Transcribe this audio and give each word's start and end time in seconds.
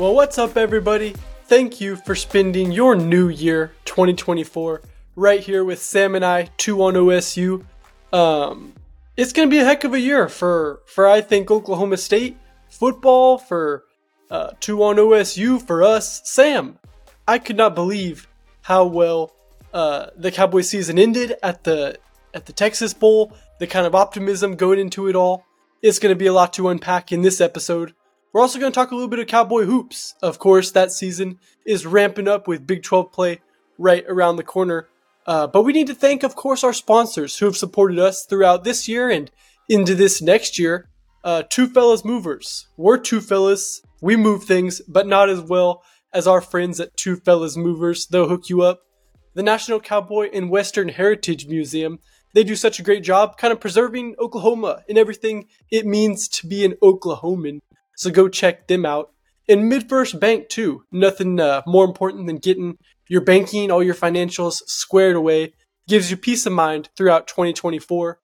Well, 0.00 0.14
what's 0.14 0.38
up, 0.38 0.56
everybody? 0.56 1.14
Thank 1.44 1.78
you 1.78 1.94
for 1.94 2.14
spending 2.14 2.72
your 2.72 2.96
new 2.96 3.28
year 3.28 3.72
2024 3.84 4.80
right 5.14 5.40
here 5.40 5.62
with 5.62 5.78
Sam 5.78 6.14
and 6.14 6.24
I, 6.24 6.44
two 6.56 6.82
on 6.82 6.94
OSU. 6.94 7.66
Um, 8.10 8.72
it's 9.18 9.34
gonna 9.34 9.50
be 9.50 9.58
a 9.58 9.64
heck 9.66 9.84
of 9.84 9.92
a 9.92 10.00
year 10.00 10.30
for 10.30 10.80
for 10.86 11.06
I 11.06 11.20
think 11.20 11.50
Oklahoma 11.50 11.98
State 11.98 12.38
football 12.70 13.36
for 13.36 13.84
uh, 14.30 14.52
two 14.58 14.82
on 14.82 14.96
OSU 14.96 15.60
for 15.60 15.82
us. 15.82 16.22
Sam, 16.24 16.78
I 17.28 17.38
could 17.38 17.58
not 17.58 17.74
believe 17.74 18.26
how 18.62 18.86
well 18.86 19.34
uh, 19.74 20.06
the 20.16 20.30
Cowboy 20.30 20.62
season 20.62 20.98
ended 20.98 21.36
at 21.42 21.64
the 21.64 21.98
at 22.32 22.46
the 22.46 22.54
Texas 22.54 22.94
Bowl. 22.94 23.36
The 23.58 23.66
kind 23.66 23.86
of 23.86 23.94
optimism 23.94 24.56
going 24.56 24.78
into 24.78 25.08
it 25.08 25.14
all. 25.14 25.44
It's 25.82 25.98
going 25.98 26.14
to 26.14 26.18
be 26.18 26.26
a 26.26 26.32
lot 26.32 26.54
to 26.54 26.68
unpack 26.70 27.12
in 27.12 27.20
this 27.20 27.38
episode. 27.38 27.92
We're 28.32 28.40
also 28.40 28.60
going 28.60 28.70
to 28.70 28.74
talk 28.74 28.92
a 28.92 28.94
little 28.94 29.08
bit 29.08 29.18
of 29.18 29.26
Cowboy 29.26 29.64
hoops. 29.64 30.14
Of 30.22 30.38
course, 30.38 30.70
that 30.70 30.92
season 30.92 31.40
is 31.66 31.84
ramping 31.84 32.28
up 32.28 32.46
with 32.46 32.66
Big 32.66 32.82
12 32.82 33.10
play 33.12 33.40
right 33.76 34.04
around 34.08 34.36
the 34.36 34.44
corner. 34.44 34.88
Uh, 35.26 35.48
but 35.48 35.62
we 35.62 35.72
need 35.72 35.88
to 35.88 35.94
thank, 35.94 36.22
of 36.22 36.36
course, 36.36 36.62
our 36.62 36.72
sponsors 36.72 37.38
who 37.38 37.46
have 37.46 37.56
supported 37.56 37.98
us 37.98 38.24
throughout 38.24 38.62
this 38.62 38.88
year 38.88 39.10
and 39.10 39.30
into 39.68 39.94
this 39.94 40.22
next 40.22 40.58
year. 40.58 40.88
Uh, 41.24 41.42
two 41.48 41.66
Fellas 41.66 42.04
Movers. 42.04 42.68
We're 42.76 42.98
two 42.98 43.20
fellas. 43.20 43.82
We 44.00 44.16
move 44.16 44.44
things, 44.44 44.80
but 44.88 45.06
not 45.06 45.28
as 45.28 45.40
well 45.40 45.82
as 46.12 46.26
our 46.26 46.40
friends 46.40 46.80
at 46.80 46.96
Two 46.96 47.16
Fellas 47.16 47.56
Movers. 47.56 48.06
They'll 48.06 48.28
hook 48.28 48.48
you 48.48 48.62
up. 48.62 48.80
The 49.34 49.42
National 49.42 49.80
Cowboy 49.80 50.30
and 50.32 50.50
Western 50.50 50.88
Heritage 50.88 51.46
Museum. 51.46 51.98
They 52.32 52.44
do 52.44 52.56
such 52.56 52.78
a 52.78 52.82
great 52.82 53.02
job 53.02 53.36
kind 53.36 53.52
of 53.52 53.60
preserving 53.60 54.14
Oklahoma 54.18 54.82
and 54.88 54.96
everything 54.96 55.48
it 55.70 55.84
means 55.84 56.28
to 56.28 56.46
be 56.46 56.64
an 56.64 56.74
Oklahoman. 56.82 57.60
So 58.00 58.10
go 58.10 58.28
check 58.28 58.66
them 58.66 58.86
out. 58.86 59.10
And 59.46 59.70
MidFirst 59.70 60.18
Bank, 60.18 60.48
too. 60.48 60.84
Nothing 60.90 61.38
uh, 61.38 61.60
more 61.66 61.84
important 61.84 62.26
than 62.26 62.38
getting 62.38 62.78
your 63.10 63.20
banking, 63.20 63.70
all 63.70 63.82
your 63.82 63.94
financials 63.94 64.62
squared 64.66 65.16
away. 65.16 65.52
Gives 65.86 66.10
you 66.10 66.16
peace 66.16 66.46
of 66.46 66.54
mind 66.54 66.88
throughout 66.96 67.26
2024. 67.26 68.18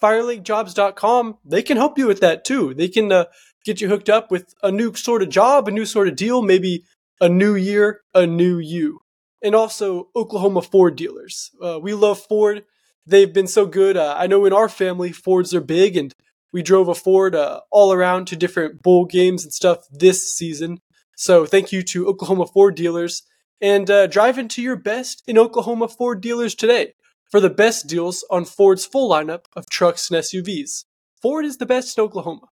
FireLakeJobs.com, 0.00 1.38
they 1.44 1.62
can 1.62 1.76
help 1.76 1.98
you 1.98 2.06
with 2.06 2.20
that 2.20 2.44
too. 2.44 2.72
They 2.72 2.86
can 2.86 3.10
uh, 3.10 3.24
get 3.64 3.80
you 3.80 3.88
hooked 3.88 4.08
up 4.08 4.30
with 4.30 4.54
a 4.62 4.70
new 4.70 4.94
sort 4.94 5.22
of 5.22 5.28
job, 5.28 5.66
a 5.66 5.72
new 5.72 5.86
sort 5.86 6.06
of 6.06 6.14
deal, 6.14 6.40
maybe 6.40 6.84
a 7.20 7.28
new 7.28 7.56
year, 7.56 8.02
a 8.14 8.28
new 8.28 8.58
you. 8.58 9.00
And 9.42 9.56
also 9.56 10.10
Oklahoma 10.14 10.62
Ford 10.62 10.94
dealers. 10.94 11.50
Uh, 11.60 11.80
we 11.82 11.94
love 11.94 12.20
Ford. 12.20 12.62
They've 13.04 13.32
been 13.32 13.48
so 13.48 13.66
good. 13.66 13.96
Uh, 13.96 14.14
I 14.16 14.28
know 14.28 14.44
in 14.44 14.52
our 14.52 14.68
family, 14.68 15.10
Fords 15.10 15.52
are 15.52 15.60
big, 15.60 15.96
and 15.96 16.14
we 16.52 16.62
drove 16.62 16.88
a 16.88 16.94
Ford 16.94 17.34
uh, 17.34 17.60
all 17.70 17.92
around 17.92 18.26
to 18.28 18.36
different 18.36 18.82
bowl 18.82 19.04
games 19.04 19.44
and 19.44 19.52
stuff 19.52 19.86
this 19.90 20.34
season. 20.34 20.78
So 21.16 21.46
thank 21.46 21.72
you 21.72 21.82
to 21.82 22.06
Oklahoma 22.08 22.46
Ford 22.46 22.74
dealers. 22.74 23.22
And 23.60 23.90
uh, 23.90 24.06
drive 24.06 24.38
into 24.38 24.60
your 24.60 24.76
best 24.76 25.22
in 25.26 25.38
Oklahoma 25.38 25.88
Ford 25.88 26.20
dealers 26.20 26.54
today 26.54 26.92
for 27.30 27.40
the 27.40 27.50
best 27.50 27.86
deals 27.86 28.24
on 28.30 28.44
Ford's 28.44 28.84
full 28.84 29.10
lineup 29.10 29.44
of 29.54 29.68
trucks 29.70 30.10
and 30.10 30.20
SUVs. 30.22 30.84
Ford 31.20 31.44
is 31.44 31.56
the 31.56 31.66
best 31.66 31.96
in 31.96 32.04
Oklahoma. 32.04 32.48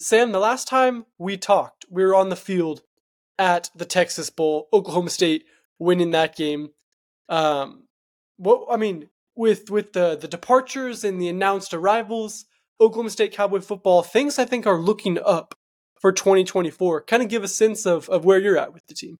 Sam, 0.00 0.32
the 0.32 0.40
last 0.40 0.66
time 0.66 1.06
we 1.18 1.36
talked, 1.36 1.84
we 1.88 2.04
were 2.04 2.16
on 2.16 2.28
the 2.28 2.36
field 2.36 2.82
at 3.38 3.70
the 3.74 3.84
Texas 3.84 4.28
Bowl, 4.28 4.68
Oklahoma 4.72 5.10
State 5.10 5.44
winning 5.78 6.10
that 6.10 6.36
game. 6.36 6.70
Um, 7.28 7.84
what 8.36 8.66
I 8.70 8.76
mean, 8.76 9.08
with 9.36 9.70
with 9.70 9.92
the 9.92 10.16
the 10.16 10.28
departures 10.28 11.04
and 11.04 11.20
the 11.20 11.28
announced 11.28 11.74
arrivals, 11.74 12.46
Oklahoma 12.80 13.10
State 13.10 13.32
Cowboy 13.32 13.60
football, 13.60 14.02
things 14.02 14.38
I 14.38 14.44
think 14.44 14.66
are 14.66 14.80
looking 14.80 15.18
up 15.24 15.54
for 16.00 16.12
2024. 16.12 17.02
Kind 17.02 17.22
of 17.22 17.28
give 17.28 17.44
a 17.44 17.48
sense 17.48 17.86
of 17.86 18.08
of 18.08 18.24
where 18.24 18.38
you're 18.38 18.58
at 18.58 18.72
with 18.72 18.86
the 18.86 18.94
team. 18.94 19.18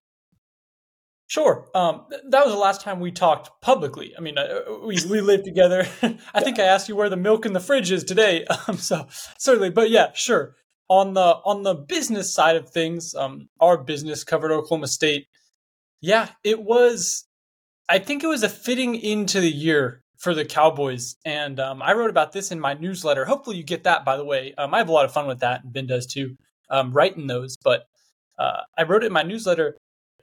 Sure. 1.27 1.67
Um, 1.73 2.05
that 2.29 2.45
was 2.45 2.53
the 2.53 2.59
last 2.59 2.81
time 2.81 2.99
we 2.99 3.11
talked 3.11 3.49
publicly. 3.61 4.13
I 4.15 4.21
mean, 4.21 4.37
uh, 4.37 4.61
we 4.83 4.97
we 5.09 5.21
lived 5.21 5.45
together. 5.45 5.87
I 6.33 6.41
think 6.41 6.59
I 6.59 6.63
asked 6.63 6.87
you 6.87 6.95
where 6.95 7.09
the 7.09 7.17
milk 7.17 7.45
in 7.45 7.53
the 7.53 7.59
fridge 7.59 7.91
is 7.91 8.03
today. 8.03 8.45
Um, 8.67 8.77
so 8.77 9.07
certainly, 9.37 9.69
but 9.69 9.89
yeah, 9.89 10.11
sure. 10.13 10.55
On 10.87 11.13
the 11.13 11.37
on 11.43 11.63
the 11.63 11.73
business 11.73 12.33
side 12.33 12.55
of 12.55 12.69
things, 12.69 13.15
um, 13.15 13.49
our 13.59 13.77
business 13.77 14.23
covered 14.23 14.51
Oklahoma 14.51 14.87
State. 14.87 15.27
Yeah, 15.99 16.29
it 16.43 16.61
was. 16.61 17.25
I 17.89 17.99
think 17.99 18.23
it 18.23 18.27
was 18.27 18.43
a 18.43 18.49
fitting 18.49 18.95
into 18.95 19.39
the 19.39 19.51
year 19.51 20.03
for 20.17 20.33
the 20.33 20.45
Cowboys, 20.45 21.15
and 21.25 21.59
um, 21.59 21.81
I 21.81 21.93
wrote 21.93 22.09
about 22.09 22.31
this 22.31 22.51
in 22.51 22.59
my 22.59 22.73
newsletter. 22.73 23.25
Hopefully, 23.25 23.57
you 23.57 23.63
get 23.63 23.83
that. 23.83 24.05
By 24.05 24.17
the 24.17 24.25
way, 24.25 24.53
um, 24.57 24.73
I 24.73 24.79
have 24.79 24.89
a 24.89 24.93
lot 24.93 25.05
of 25.05 25.13
fun 25.13 25.27
with 25.27 25.39
that, 25.39 25.63
and 25.63 25.73
Ben 25.73 25.87
does 25.87 26.05
too, 26.05 26.35
um, 26.69 26.91
writing 26.91 27.27
those. 27.27 27.57
But 27.63 27.85
uh, 28.37 28.61
I 28.77 28.83
wrote 28.83 29.03
it 29.03 29.07
in 29.07 29.13
my 29.13 29.23
newsletter 29.23 29.75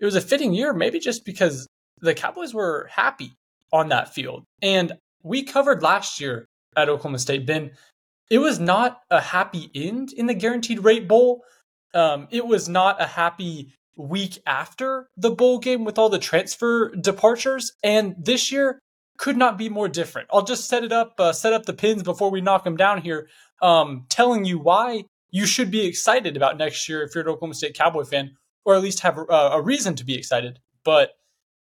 it 0.03 0.05
was 0.05 0.17
a 0.17 0.21
fitting 0.21 0.53
year, 0.53 0.73
maybe 0.73 0.99
just 0.99 1.25
because 1.25 1.69
the 2.01 2.13
Cowboys 2.13 2.53
were 2.53 2.89
happy 2.91 3.35
on 3.73 3.91
that 3.91 4.13
field. 4.13 4.43
And 4.61 4.93
we 5.23 5.45
covered 5.45 5.81
last 5.81 6.21
year 6.21 6.47
at 6.77 6.89
Oklahoma 6.89 7.21
State, 7.21 7.47
Ben. 7.47 7.71
It 8.29 8.39
was 8.39 8.59
not 8.59 9.01
a 9.11 9.21
happy 9.21 9.71
end 9.75 10.13
in 10.13 10.27
the 10.27 10.35
Guaranteed 10.35 10.83
Rate 10.83 11.07
Bowl. 11.07 11.45
Um, 11.95 12.27
it 12.33 12.45
was 12.45 12.69
not 12.69 13.01
a 13.01 13.07
happy 13.07 13.75
week 13.97 14.41
after 14.45 15.07
the 15.17 15.31
bowl 15.31 15.61
game 15.61 15.85
with 15.85 15.99
all 15.99 16.09
the 16.09 16.19
transfer 16.19 16.89
departures. 16.97 17.73
And 17.85 18.17
this 18.19 18.51
year 18.51 18.81
could 19.23 19.37
not 19.37 19.57
be 19.57 19.69
more 19.69 19.89
different. 19.89 20.29
I'll 20.33 20.43
just 20.43 20.69
set 20.69 20.83
it 20.83 20.91
up, 20.91 21.15
uh, 21.17 21.33
set 21.33 21.53
up 21.53 21.65
the 21.65 21.73
pins 21.73 22.03
before 22.03 22.29
we 22.29 22.41
knock 22.41 22.65
them 22.65 22.77
down 22.77 23.01
here, 23.01 23.29
um, 23.63 24.05
telling 24.09 24.45
you 24.45 24.59
why 24.59 25.05
you 25.31 25.47
should 25.47 25.71
be 25.71 25.87
excited 25.87 26.37
about 26.37 26.59
next 26.59 26.89
year 26.89 27.05
if 27.05 27.15
you're 27.15 27.23
an 27.23 27.31
Oklahoma 27.31 27.55
State 27.55 27.75
Cowboy 27.75 28.03
fan 28.03 28.33
or 28.65 28.75
at 28.75 28.83
least 28.83 28.99
have 29.01 29.19
a, 29.19 29.33
a 29.33 29.63
reason 29.63 29.95
to 29.95 30.05
be 30.05 30.17
excited. 30.17 30.59
But 30.85 31.11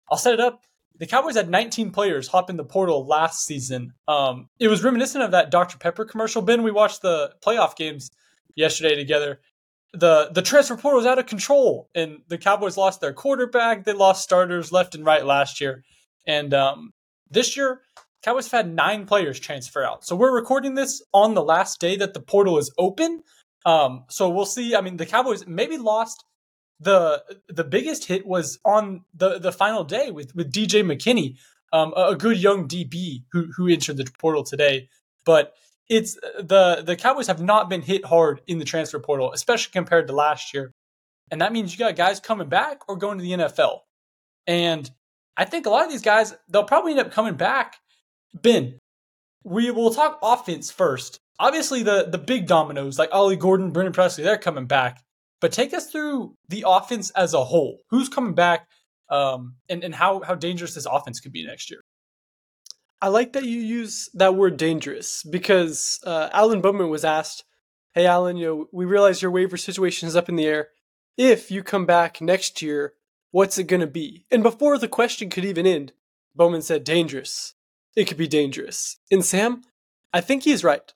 I'll 0.10 0.18
set 0.18 0.34
it 0.34 0.40
up. 0.40 0.64
The 0.98 1.06
Cowboys 1.06 1.36
had 1.36 1.52
19 1.52 1.92
players 1.92 2.28
hop 2.28 2.50
in 2.50 2.58
the 2.58 2.64
portal 2.64 3.06
last 3.06 3.46
season. 3.46 3.94
Um, 4.08 4.50
it 4.60 4.68
was 4.68 4.84
reminiscent 4.84 5.24
of 5.24 5.30
that 5.30 5.52
Dr. 5.52 5.78
Pepper 5.78 6.04
commercial. 6.04 6.42
Ben, 6.42 6.64
we 6.64 6.72
watched 6.72 7.04
the 7.04 7.32
playoff 7.46 7.76
games 7.76 8.10
yesterday 8.56 8.96
together. 8.96 9.40
The 9.94 10.32
the 10.34 10.42
transfer 10.42 10.78
portal 10.78 10.98
was 10.98 11.06
out 11.06 11.20
of 11.20 11.28
control, 11.28 11.90
and 11.94 12.22
the 12.28 12.40
Cowboys 12.40 12.76
lost 12.76 13.02
their 13.02 13.14
quarterback. 13.14 13.84
They 13.84 13.94
lost 13.94 14.24
starters 14.24 14.72
left 14.72 14.96
and 14.96 15.06
right 15.06 15.24
last 15.24 15.62
year, 15.62 15.84
and 16.26 16.54
um, 16.54 16.94
this 17.32 17.58
year 17.58 17.82
Cowboys 18.24 18.52
have 18.52 18.66
had 18.66 18.74
nine 18.74 19.06
players 19.06 19.40
transfer 19.40 19.84
out. 19.84 20.06
So 20.06 20.16
we're 20.16 20.34
recording 20.34 20.76
this 20.76 21.02
on 21.14 21.34
the 21.34 21.44
last 21.44 21.80
day 21.80 21.96
that 21.98 22.14
the 22.14 22.20
portal 22.20 22.58
is 22.60 22.72
open. 22.78 23.24
Um, 23.66 24.06
so 24.10 24.30
we'll 24.30 24.46
see. 24.46 24.76
I 24.76 24.82
mean, 24.82 24.98
the 24.98 25.06
Cowboys 25.06 25.46
maybe 25.48 25.78
lost 25.78 26.24
the 26.80 27.24
the 27.48 27.64
biggest 27.64 28.06
hit 28.06 28.26
was 28.26 28.60
on 28.66 29.06
the 29.14 29.40
the 29.40 29.52
final 29.52 29.84
day 29.84 30.12
with 30.12 30.36
with 30.36 30.52
DJ 30.52 30.84
McKinney, 30.84 31.38
um, 31.74 31.94
a, 31.96 32.10
a 32.10 32.16
good 32.16 32.38
young 32.38 32.68
DB 32.68 33.24
who 33.32 33.48
who 33.56 33.68
entered 33.68 33.98
the 33.98 34.12
portal 34.20 34.44
today. 34.44 34.90
But 35.26 35.54
it's 35.90 36.16
the 36.16 36.84
the 36.86 36.96
Cowboys 36.96 37.28
have 37.28 37.42
not 37.42 37.70
been 37.70 37.82
hit 37.82 38.06
hard 38.06 38.42
in 38.48 38.60
the 38.60 38.66
transfer 38.66 39.00
portal, 39.00 39.32
especially 39.32 39.72
compared 39.72 40.08
to 40.08 40.14
last 40.14 40.54
year, 40.54 40.74
and 41.30 41.42
that 41.42 41.54
means 41.54 41.72
you 41.72 41.80
got 41.80 41.96
guys 41.96 42.20
coming 42.20 42.50
back 42.50 42.88
or 42.88 42.98
going 42.98 43.18
to 43.18 43.24
the 43.24 43.32
NFL. 43.32 43.80
And 44.48 44.90
I 45.38 45.46
think 45.46 45.66
a 45.66 45.70
lot 45.70 45.86
of 45.86 45.92
these 45.92 46.02
guys 46.02 46.34
they'll 46.50 46.64
probably 46.64 46.92
end 46.92 47.02
up 47.02 47.12
coming 47.12 47.36
back. 47.36 47.76
Ben, 48.34 48.80
we 49.44 49.72
will 49.72 49.94
talk 49.94 50.20
offense 50.22 50.72
first. 50.72 51.20
Obviously, 51.40 51.84
the 51.84 52.08
the 52.10 52.18
big 52.18 52.48
dominoes 52.48 53.00
like 53.00 53.10
Ollie 53.12 53.36
Gordon, 53.36 53.72
Brennan 53.72 53.94
Presley, 53.94 54.24
they're 54.24 54.38
coming 54.38 54.66
back. 54.66 55.02
But 55.40 55.52
take 55.52 55.74
us 55.74 55.90
through 55.90 56.36
the 56.50 56.66
offense 56.68 57.10
as 57.12 57.34
a 57.34 57.44
whole. 57.44 57.80
Who's 57.90 58.10
coming 58.10 58.36
back, 58.36 58.68
um, 59.10 59.56
and 59.70 59.84
and 59.84 59.96
how 59.96 60.22
how 60.22 60.36
dangerous 60.36 60.76
this 60.76 60.86
offense 60.86 61.20
could 61.20 61.32
be 61.32 61.46
next 61.46 61.72
year. 61.72 61.82
I 63.02 63.08
like 63.08 63.34
that 63.34 63.46
you 63.46 63.60
use 63.60 64.10
that 64.14 64.36
word 64.36 64.58
dangerous 64.58 65.24
because 65.24 66.00
uh, 66.06 66.30
Alan 66.32 66.62
Bowman 66.62 66.90
was 66.90 67.04
asked, 67.04 67.44
"Hey, 67.96 68.06
Alan, 68.06 68.38
you 68.38 68.46
know, 68.46 68.66
we 68.72 68.86
realize 68.86 69.22
your 69.22 69.32
waiver 69.32 69.58
situation 69.58 70.08
is 70.08 70.16
up 70.16 70.30
in 70.30 70.36
the 70.36 70.46
air. 70.46 70.70
If 71.18 71.50
you 71.50 71.64
come 71.64 71.88
back 71.88 72.22
next 72.22 72.62
year, 72.62 72.94
what's 73.32 73.58
it 73.58 73.68
to 73.68 73.88
be?" 73.88 74.26
And 74.30 74.44
before 74.44 74.78
the 74.78 74.88
question 74.88 75.30
could 75.30 75.46
even 75.46 75.66
end, 75.66 75.94
Bowman 76.36 76.62
said, 76.62 76.84
"Dangerous. 76.84 77.56
It 77.96 78.06
could 78.06 78.18
be 78.18 78.28
dangerous." 78.28 78.98
And 79.10 79.26
Sam, 79.26 79.64
I 80.14 80.22
think 80.22 80.44
he's 80.44 80.64
right 80.64 80.94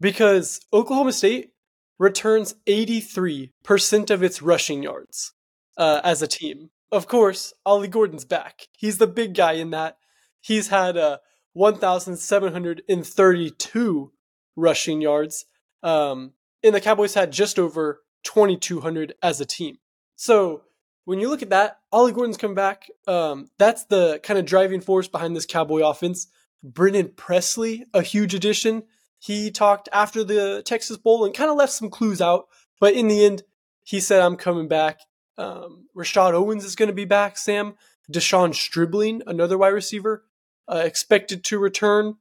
because 0.00 0.60
Oklahoma 0.72 1.12
State 1.12 1.52
returns 1.98 2.54
83% 2.66 4.10
of 4.10 4.22
its 4.22 4.42
rushing 4.42 4.82
yards 4.82 5.32
uh, 5.76 6.00
as 6.02 6.20
a 6.20 6.26
team. 6.26 6.70
Of 6.90 7.06
course, 7.06 7.54
Ollie 7.64 7.86
Gordon's 7.88 8.24
back. 8.24 8.66
He's 8.76 8.98
the 8.98 9.06
big 9.06 9.34
guy 9.34 9.52
in 9.52 9.70
that. 9.70 9.98
He's 10.40 10.68
had 10.68 10.96
uh, 10.96 11.18
1,732 11.52 14.12
rushing 14.56 15.00
yards. 15.00 15.44
Um, 15.82 16.32
and 16.62 16.74
the 16.74 16.80
Cowboys 16.80 17.14
had 17.14 17.32
just 17.32 17.58
over 17.58 18.02
2,200 18.24 19.14
as 19.22 19.40
a 19.40 19.46
team. 19.46 19.78
So 20.16 20.62
when 21.04 21.18
you 21.18 21.28
look 21.28 21.42
at 21.42 21.50
that, 21.50 21.78
Ollie 21.90 22.12
Gordon's 22.12 22.36
come 22.36 22.54
back. 22.54 22.88
Um, 23.06 23.48
that's 23.58 23.84
the 23.84 24.20
kind 24.22 24.38
of 24.38 24.46
driving 24.46 24.80
force 24.80 25.08
behind 25.08 25.34
this 25.34 25.46
Cowboy 25.46 25.80
offense. 25.80 26.28
Brennan 26.62 27.12
Presley, 27.16 27.84
a 27.92 28.02
huge 28.02 28.34
addition. 28.34 28.84
He 29.18 29.50
talked 29.50 29.88
after 29.92 30.24
the 30.24 30.62
Texas 30.64 30.96
Bowl 30.96 31.24
and 31.24 31.34
kind 31.34 31.50
of 31.50 31.56
left 31.56 31.72
some 31.72 31.90
clues 31.90 32.20
out, 32.20 32.46
but 32.80 32.94
in 32.94 33.08
the 33.08 33.24
end, 33.24 33.42
he 33.84 34.00
said, 34.00 34.20
I'm 34.20 34.36
coming 34.36 34.68
back. 34.68 35.00
Um, 35.38 35.86
Rashod 35.94 36.34
Owens 36.34 36.64
is 36.64 36.76
going 36.76 36.88
to 36.88 36.94
be 36.94 37.04
back, 37.04 37.36
Sam. 37.36 37.74
De'Zhaun 38.10 38.54
Stribling, 38.54 39.22
another 39.26 39.56
wide 39.58 39.68
receiver, 39.68 40.24
uh, 40.68 40.82
expected 40.84 41.44
to 41.44 41.58
return. 41.58 42.16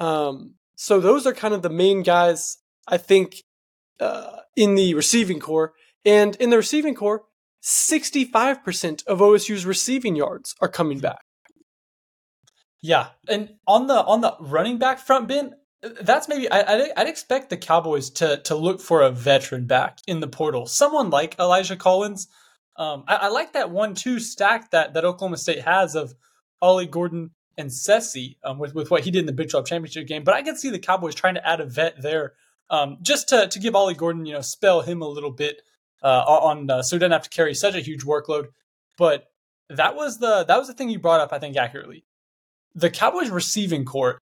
Um, 0.00 0.54
so 0.74 1.00
those 1.00 1.26
are 1.26 1.32
kind 1.32 1.54
of 1.54 1.62
the 1.62 1.70
main 1.70 2.02
guys, 2.02 2.58
I 2.86 2.98
think, 2.98 3.42
uh, 4.00 4.38
in 4.56 4.74
the 4.74 4.94
receiving 4.94 5.40
core. 5.40 5.72
And 6.04 6.36
in 6.36 6.50
the 6.50 6.56
receiving 6.56 6.94
core, 6.94 7.24
65% 7.62 9.06
of 9.06 9.18
OSU's 9.18 9.66
receiving 9.66 10.16
yards 10.16 10.54
are 10.60 10.68
coming 10.68 10.98
back. 10.98 11.24
Yeah, 12.80 13.08
and 13.28 13.54
on 13.66 13.88
the 13.88 14.04
on 14.04 14.20
the 14.20 14.36
running 14.38 14.78
back 14.78 15.00
front, 15.00 15.26
Ben, 15.26 15.54
that's 16.00 16.28
maybe 16.28 16.48
I, 16.50 16.60
I'd, 16.60 16.92
I'd 16.96 17.08
expect 17.08 17.50
the 17.50 17.56
Cowboys 17.56 18.10
to 18.10 18.38
to 18.44 18.54
look 18.54 18.80
for 18.80 19.02
a 19.02 19.10
veteran 19.10 19.66
back 19.66 19.98
in 20.06 20.20
the 20.20 20.28
portal, 20.28 20.66
someone 20.66 21.10
like 21.10 21.38
Elijah 21.38 21.76
Collins. 21.76 22.28
Um, 22.76 23.02
I, 23.08 23.16
I 23.16 23.28
like 23.28 23.54
that 23.54 23.70
one-two 23.70 24.20
stack 24.20 24.70
that 24.70 24.94
that 24.94 25.04
Oklahoma 25.04 25.38
State 25.38 25.62
has 25.62 25.96
of 25.96 26.14
Ollie 26.62 26.86
Gordon 26.86 27.32
and 27.56 27.70
Sessi 27.70 28.36
um, 28.44 28.60
with 28.60 28.74
with 28.74 28.92
what 28.92 29.02
he 29.02 29.10
did 29.10 29.20
in 29.20 29.26
the 29.26 29.32
Big 29.32 29.50
12 29.50 29.66
championship 29.66 30.06
game. 30.06 30.22
But 30.22 30.34
I 30.34 30.42
can 30.42 30.56
see 30.56 30.70
the 30.70 30.78
Cowboys 30.78 31.16
trying 31.16 31.34
to 31.34 31.46
add 31.46 31.60
a 31.60 31.66
vet 31.66 32.00
there, 32.00 32.34
um, 32.70 32.98
just 33.02 33.28
to 33.30 33.48
to 33.48 33.58
give 33.58 33.74
Ollie 33.74 33.94
Gordon, 33.94 34.24
you 34.24 34.34
know, 34.34 34.40
spell 34.40 34.82
him 34.82 35.02
a 35.02 35.08
little 35.08 35.32
bit 35.32 35.62
uh, 36.02 36.24
on 36.26 36.70
uh, 36.70 36.82
so 36.82 36.98
doesn't 36.98 37.12
have 37.12 37.22
to 37.22 37.30
carry 37.30 37.54
such 37.54 37.74
a 37.74 37.80
huge 37.80 38.04
workload. 38.04 38.46
But 38.96 39.26
that 39.70 39.94
was 39.94 40.18
the 40.18 40.44
that 40.44 40.58
was 40.58 40.68
the 40.68 40.74
thing 40.74 40.90
you 40.90 40.98
brought 40.98 41.20
up, 41.20 41.32
I 41.32 41.38
think, 41.38 41.56
accurately. 41.56 42.04
The 42.74 42.90
Cowboys 42.90 43.30
receiving 43.30 43.84
core, 43.84 44.18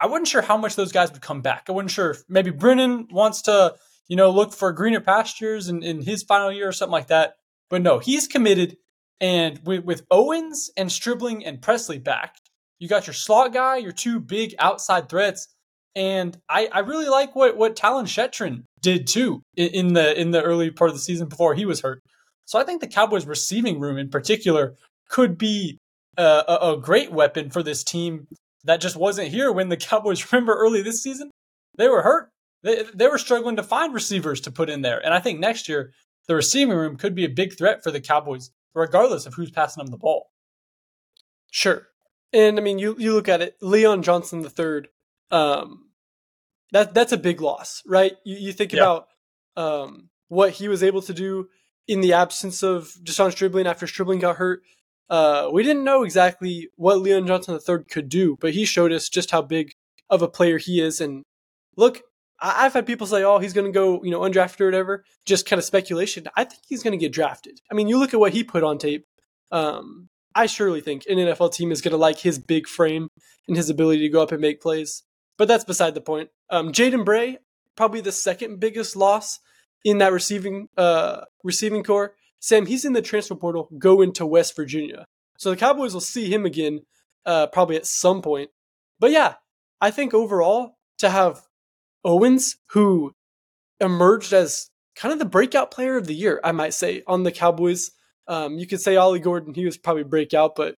I 0.00 0.06
wasn't 0.06 0.28
sure 0.28 0.42
how 0.42 0.56
much 0.56 0.74
those 0.74 0.90
guys 0.90 1.12
would 1.12 1.22
come 1.22 1.42
back. 1.42 1.66
I 1.68 1.72
wasn't 1.72 1.92
sure 1.92 2.10
if 2.10 2.24
maybe 2.28 2.50
Brennan 2.50 3.06
wants 3.10 3.42
to, 3.42 3.76
you 4.08 4.16
know, 4.16 4.30
look 4.30 4.52
for 4.52 4.72
greener 4.72 5.00
pastures 5.00 5.68
in, 5.68 5.82
in 5.82 6.02
his 6.02 6.24
final 6.24 6.50
year 6.50 6.68
or 6.68 6.72
something 6.72 6.92
like 6.92 7.06
that. 7.06 7.36
But 7.70 7.82
no, 7.82 8.00
he's 8.00 8.26
committed. 8.26 8.76
And 9.20 9.60
with, 9.64 9.84
with 9.84 10.04
Owens 10.10 10.70
and 10.76 10.90
Stribling 10.90 11.46
and 11.46 11.62
Presley 11.62 11.98
back, 11.98 12.34
you 12.80 12.88
got 12.88 13.06
your 13.06 13.14
slot 13.14 13.52
guy, 13.52 13.76
your 13.76 13.92
two 13.92 14.18
big 14.18 14.56
outside 14.58 15.08
threats. 15.08 15.46
And 15.94 16.38
I, 16.48 16.68
I 16.72 16.78
really 16.80 17.08
like 17.08 17.34
what, 17.34 17.56
what 17.56 17.76
Talyn 17.76 18.04
Shettron 18.04 18.64
did 18.80 19.06
too 19.06 19.42
in, 19.56 19.92
the 19.92 20.18
in 20.18 20.30
the 20.30 20.42
early 20.42 20.70
part 20.70 20.90
of 20.90 20.96
the 20.96 21.02
season 21.02 21.28
before 21.28 21.54
he 21.54 21.66
was 21.66 21.80
hurt. 21.80 22.00
So 22.46 22.58
I 22.58 22.64
think 22.64 22.80
the 22.80 22.88
Cowboys 22.88 23.26
receiving 23.26 23.78
room 23.78 23.98
in 23.98 24.08
particular 24.08 24.74
could 25.08 25.38
be 25.38 25.78
a, 26.16 26.44
a, 26.62 26.76
great 26.80 27.12
weapon 27.12 27.50
for 27.50 27.62
this 27.62 27.84
team 27.84 28.26
that 28.64 28.80
just 28.80 28.96
wasn't 28.96 29.28
here 29.28 29.52
when 29.52 29.68
the 29.68 29.76
Cowboys 29.88 30.32
remember 30.32 30.54
early 30.54 30.82
this 30.82 31.02
season. 31.02 31.30
They 31.76 31.88
were 31.88 32.02
hurt. 32.02 32.30
They, 32.62 32.84
they 32.94 33.08
were 33.08 33.18
struggling 33.18 33.56
to 33.56 33.62
find 33.62 33.94
receivers 33.94 34.40
to 34.42 34.52
put 34.52 34.70
in 34.70 34.82
there. 34.82 35.04
And 35.04 35.14
I 35.14 35.20
think 35.20 35.40
next 35.40 35.68
year, 35.68 35.92
the 36.28 36.34
receiving 36.34 36.76
room 36.76 36.96
could 36.96 37.14
be 37.14 37.24
a 37.24 37.30
big 37.30 37.56
threat 37.56 37.82
for 37.82 37.90
the 37.90 38.00
Cowboys, 38.00 38.50
regardless 38.74 39.26
of 39.26 39.34
who's 39.34 39.50
passing 39.50 39.82
them 39.82 39.90
the 39.90 39.98
ball. 39.98 40.30
Sure. 41.50 41.88
And 42.32 42.58
I 42.58 42.62
mean, 42.62 42.78
you, 42.78 42.96
you 42.98 43.12
look 43.12 43.28
at 43.28 43.42
it, 43.42 43.56
Leon 43.60 44.02
Johnson 44.02 44.44
III, 44.44 44.82
um, 45.32 45.88
that 46.70 46.94
that's 46.94 47.12
a 47.12 47.16
big 47.16 47.40
loss, 47.40 47.82
right? 47.86 48.12
You, 48.24 48.36
you 48.36 48.52
think 48.52 48.72
yeah. 48.72 48.80
about 48.82 49.08
um, 49.56 50.10
what 50.28 50.52
he 50.52 50.68
was 50.68 50.82
able 50.82 51.02
to 51.02 51.14
do 51.14 51.48
in 51.88 52.00
the 52.00 52.12
absence 52.12 52.62
of 52.62 52.92
De'Zhaun 53.02 53.32
Stribling 53.32 53.66
after 53.66 53.86
Stribling 53.86 54.20
got 54.20 54.36
hurt. 54.36 54.62
Uh, 55.10 55.50
we 55.52 55.62
didn't 55.62 55.84
know 55.84 56.04
exactly 56.04 56.68
what 56.76 57.00
Leon 57.00 57.26
Johnson 57.26 57.58
III 57.68 57.84
could 57.90 58.08
do, 58.08 58.38
but 58.40 58.52
he 58.52 58.64
showed 58.64 58.92
us 58.92 59.08
just 59.08 59.30
how 59.30 59.42
big 59.42 59.72
of 60.08 60.22
a 60.22 60.28
player 60.28 60.58
he 60.58 60.80
is. 60.80 61.00
And 61.00 61.24
look, 61.76 62.02
I- 62.40 62.62
have 62.64 62.74
had 62.74 62.86
people 62.86 63.06
say, 63.06 63.22
"Oh, 63.22 63.38
he's 63.38 63.52
going 63.52 63.66
to 63.66 63.72
go, 63.72 64.02
you 64.04 64.10
know, 64.10 64.20
undrafted 64.20 64.60
or 64.60 64.66
whatever." 64.66 65.04
Just 65.26 65.46
kind 65.46 65.58
of 65.58 65.64
speculation. 65.64 66.28
I 66.36 66.44
think 66.44 66.62
he's 66.68 66.82
going 66.82 66.98
to 66.98 67.04
get 67.04 67.12
drafted. 67.12 67.60
I 67.70 67.74
mean, 67.74 67.88
you 67.88 67.98
look 67.98 68.14
at 68.14 68.20
what 68.20 68.32
he 68.32 68.44
put 68.44 68.62
on 68.62 68.78
tape. 68.78 69.06
Um, 69.50 70.08
I 70.34 70.46
surely 70.46 70.80
think 70.80 71.04
an 71.08 71.18
NFL 71.18 71.52
team 71.52 71.72
is 71.72 71.82
going 71.82 71.92
to 71.92 71.98
like 71.98 72.18
his 72.18 72.38
big 72.38 72.66
frame 72.66 73.08
and 73.46 73.56
his 73.56 73.68
ability 73.68 74.00
to 74.00 74.08
go 74.08 74.22
up 74.22 74.32
and 74.32 74.40
make 74.40 74.60
plays. 74.60 75.02
But 75.42 75.48
that's 75.48 75.64
beside 75.64 75.94
the 75.94 76.00
point. 76.00 76.30
Um, 76.50 76.70
Jaden 76.70 77.04
Bray, 77.04 77.38
probably 77.74 78.00
the 78.00 78.12
second 78.12 78.60
biggest 78.60 78.94
loss 78.94 79.40
in 79.84 79.98
that 79.98 80.12
receiving 80.12 80.68
uh, 80.76 81.22
receiving 81.42 81.82
core. 81.82 82.14
Sam, 82.38 82.64
he's 82.64 82.84
in 82.84 82.92
the 82.92 83.02
transfer 83.02 83.34
portal 83.34 83.68
going 83.76 84.12
to 84.12 84.24
West 84.24 84.54
Virginia. 84.54 85.04
So 85.38 85.50
the 85.50 85.56
Cowboys 85.56 85.94
will 85.94 86.00
see 86.00 86.32
him 86.32 86.46
again 86.46 86.82
uh, 87.26 87.48
probably 87.48 87.74
at 87.74 87.86
some 87.86 88.22
point. 88.22 88.50
But 89.00 89.10
yeah, 89.10 89.34
I 89.80 89.90
think 89.90 90.14
overall 90.14 90.78
to 90.98 91.10
have 91.10 91.40
Owens, 92.04 92.58
who 92.66 93.12
emerged 93.80 94.32
as 94.32 94.70
kind 94.94 95.12
of 95.12 95.18
the 95.18 95.24
breakout 95.24 95.72
player 95.72 95.96
of 95.96 96.06
the 96.06 96.14
year, 96.14 96.40
I 96.44 96.52
might 96.52 96.72
say, 96.72 97.02
on 97.08 97.24
the 97.24 97.32
Cowboys. 97.32 97.90
Um, 98.28 98.58
you 98.58 98.68
could 98.68 98.80
say 98.80 98.94
Ollie 98.94 99.18
Gordon, 99.18 99.54
he 99.54 99.64
was 99.64 99.76
probably 99.76 100.04
breakout, 100.04 100.54
but 100.54 100.76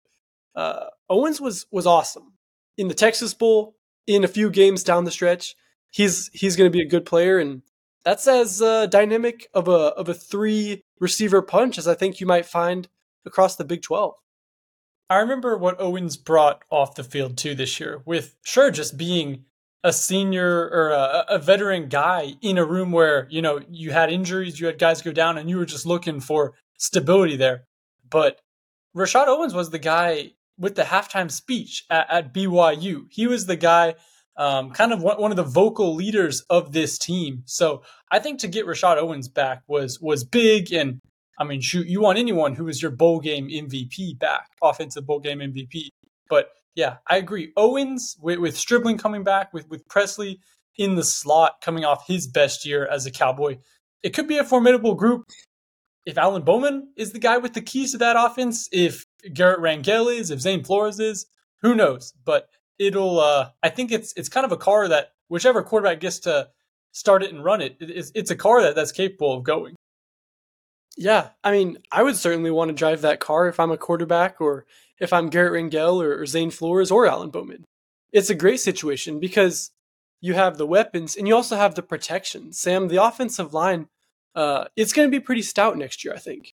uh, 0.57 0.87
Owens 1.11 1.39
was 1.39 1.67
was 1.71 1.87
awesome 1.87 2.33
in 2.79 2.89
the 2.89 2.95
Texas 2.95 3.35
Bowl, 3.35 3.77
in 4.07 4.25
a 4.25 4.29
few 4.29 4.51
games 4.51 4.83
down 4.83 5.05
the 5.05 5.11
stretch. 5.11 5.55
He's 5.91 6.29
he's 6.33 6.57
going 6.57 6.71
to 6.71 6.77
be 6.77 6.83
a 6.83 6.89
good 6.89 7.07
player, 7.07 7.39
and 7.39 7.63
that's 8.05 8.27
as 8.27 8.61
uh, 8.61 8.87
dynamic 8.87 9.49
of 9.55 9.69
a 9.69 9.93
of 9.97 10.09
a 10.09 10.15
three 10.15 10.83
receiver 11.01 11.43
punch 11.43 11.79
as 11.79 11.89
I 11.89 11.95
think 11.95 12.21
you 12.21 12.27
might 12.27 12.47
find 12.47 12.89
across 13.25 13.57
the 13.57 13.65
Big 13.65 13.83
Twelve. 13.83 14.15
I 15.11 15.19
remember 15.19 15.57
what 15.57 15.81
Owens 15.81 16.17
brought 16.17 16.65
off 16.71 16.95
the 16.95 17.05
field 17.05 17.37
too 17.37 17.55
this 17.55 17.79
year, 17.79 18.03
with 18.05 18.37
sure 18.43 18.71
just 18.71 18.97
being 18.97 19.45
a 19.85 19.93
senior 19.93 20.69
or 20.71 20.91
a, 20.91 21.27
a, 21.29 21.39
veteran 21.39 21.91
guy 21.91 22.33
in 22.41 22.57
a 22.57 22.65
room 22.65 22.91
where 22.91 23.27
you 23.31 23.43
know 23.43 23.61
you 23.71 23.93
had 23.93 24.11
injuries, 24.11 24.59
you 24.59 24.67
had 24.67 24.79
guys 24.79 25.03
go 25.03 25.13
down, 25.13 25.39
and 25.39 25.51
you 25.51 25.59
were 25.59 25.67
just 25.67 25.87
looking 25.87 26.21
for 26.21 26.55
stability 26.79 27.37
there. 27.37 27.67
But 28.09 28.41
Rashod 28.95 29.29
Owens 29.29 29.55
was 29.55 29.71
the 29.71 29.79
guy 29.79 30.33
with 30.59 30.75
the 30.75 30.83
halftime 30.83 31.31
speech 31.31 31.85
at, 31.91 32.11
at 32.11 32.35
BYU. 32.35 33.07
He 33.11 33.27
was 33.27 33.47
the 33.47 33.57
guy 33.57 33.95
um, 34.37 34.71
kind 34.71 34.93
of 34.93 35.03
one 35.03 35.31
of 35.31 35.37
the 35.37 35.45
vocal 35.45 35.95
leaders 35.95 36.43
of 36.51 36.73
this 36.73 36.99
team. 36.99 37.43
So 37.47 37.83
I 38.11 38.19
think 38.19 38.41
to 38.41 38.49
get 38.49 38.67
Rashod 38.67 38.99
Owens 38.99 39.29
back 39.29 39.63
was 39.69 40.01
was 40.01 40.25
big. 40.25 40.73
And 40.73 41.01
I 41.39 41.45
mean, 41.45 41.61
shoot, 41.61 41.87
you 41.87 42.01
want 42.01 42.19
anyone 42.19 42.55
who 42.55 42.65
was 42.65 42.83
your 42.83 42.91
bowl 42.91 43.21
game 43.21 43.49
MVP 43.49 44.19
back, 44.19 44.49
offensive 44.63 45.07
bowl 45.07 45.21
game 45.21 45.39
MVP. 45.39 45.89
But 46.29 46.49
yeah, 46.75 46.97
I 47.09 47.17
agree. 47.17 47.53
Owens 47.57 48.17
with, 48.21 48.39
with 48.39 48.57
Stribling 48.57 48.99
coming 48.99 49.23
back, 49.23 49.53
with 49.53 49.69
with 49.69 49.87
Presley 49.89 50.41
in 50.77 50.97
the 50.97 51.05
slot 51.05 51.61
coming 51.63 51.85
off 51.85 52.07
his 52.09 52.27
best 52.27 52.67
year 52.67 52.87
as 52.87 53.07
a 53.07 53.13
Cowboy, 53.13 53.59
it 54.03 54.11
could 54.15 54.27
be 54.27 54.39
a 54.39 54.45
formidable 54.45 54.95
group. 54.95 55.25
If 56.05 56.19
Alan 56.19 56.43
Bowman 56.43 56.93
is 56.97 57.13
the 57.13 57.19
guy 57.19 57.39
with 57.39 57.55
the 57.55 57.63
keys 57.63 57.93
to 57.93 57.99
that 57.99 58.17
offense, 58.19 58.69
if 58.73 59.04
Garret 59.33 59.61
Rangel 59.61 60.15
is, 60.15 60.31
if 60.31 60.41
Zane 60.41 60.65
Flores 60.65 61.01
is, 61.01 61.27
who 61.63 61.75
knows? 61.75 62.13
But 62.25 62.49
it'll 62.79 63.21
uh 63.21 63.51
I 63.63 63.71
think 63.71 63.93
it's 63.93 64.13
it's 64.17 64.29
kind 64.29 64.45
of 64.45 64.53
a 64.53 64.57
car 64.57 64.89
that 64.89 65.13
whichever 65.29 65.63
quarterback 65.63 66.01
gets 66.01 66.21
to 66.21 66.49
start 66.93 67.23
it 67.23 67.33
and 67.33 67.45
run 67.45 67.61
it, 67.61 67.77
it's, 67.81 68.13
it's 68.15 68.31
a 68.31 68.37
car 68.37 68.63
that 68.63 68.75
that's 68.75 68.93
capable 68.93 69.33
of 69.35 69.43
going. 69.43 69.75
Yeah, 70.97 71.31
I 71.43 71.51
mean, 71.51 71.79
I 71.91 72.03
would 72.03 72.17
certainly 72.17 72.53
want 72.53 72.69
to 72.69 72.75
drive 72.75 73.01
that 73.01 73.19
car 73.19 73.49
if 73.49 73.59
I'm 73.59 73.73
a 73.73 73.77
quarterback 73.77 74.41
or 74.41 74.65
if 75.01 75.13
I'm 75.13 75.29
Garret 75.29 75.53
Rangel 75.53 76.03
or, 76.03 76.21
or 76.21 76.27
Zane 76.27 76.51
Flores 76.51 76.91
or 76.91 77.07
Alan 77.07 77.31
Bowman. 77.31 77.65
It's 78.13 78.31
a 78.31 78.35
great 78.35 78.61
situation 78.61 79.19
because 79.19 79.73
you 80.21 80.35
have 80.35 80.57
the 80.57 80.67
weapons 80.67 81.17
and 81.17 81.27
you 81.27 81.35
also 81.35 81.57
have 81.57 81.75
the 81.75 81.83
protection. 81.83 82.53
Sam, 82.53 82.87
the 82.87 83.03
offensive 83.03 83.53
line, 83.53 83.89
uh, 84.37 84.67
it's 84.77 84.93
going 84.93 85.11
to 85.11 85.11
be 85.11 85.21
pretty 85.21 85.43
stout 85.43 85.77
next 85.77 86.05
year, 86.05 86.15
I 86.15 86.19
think. 86.19 86.55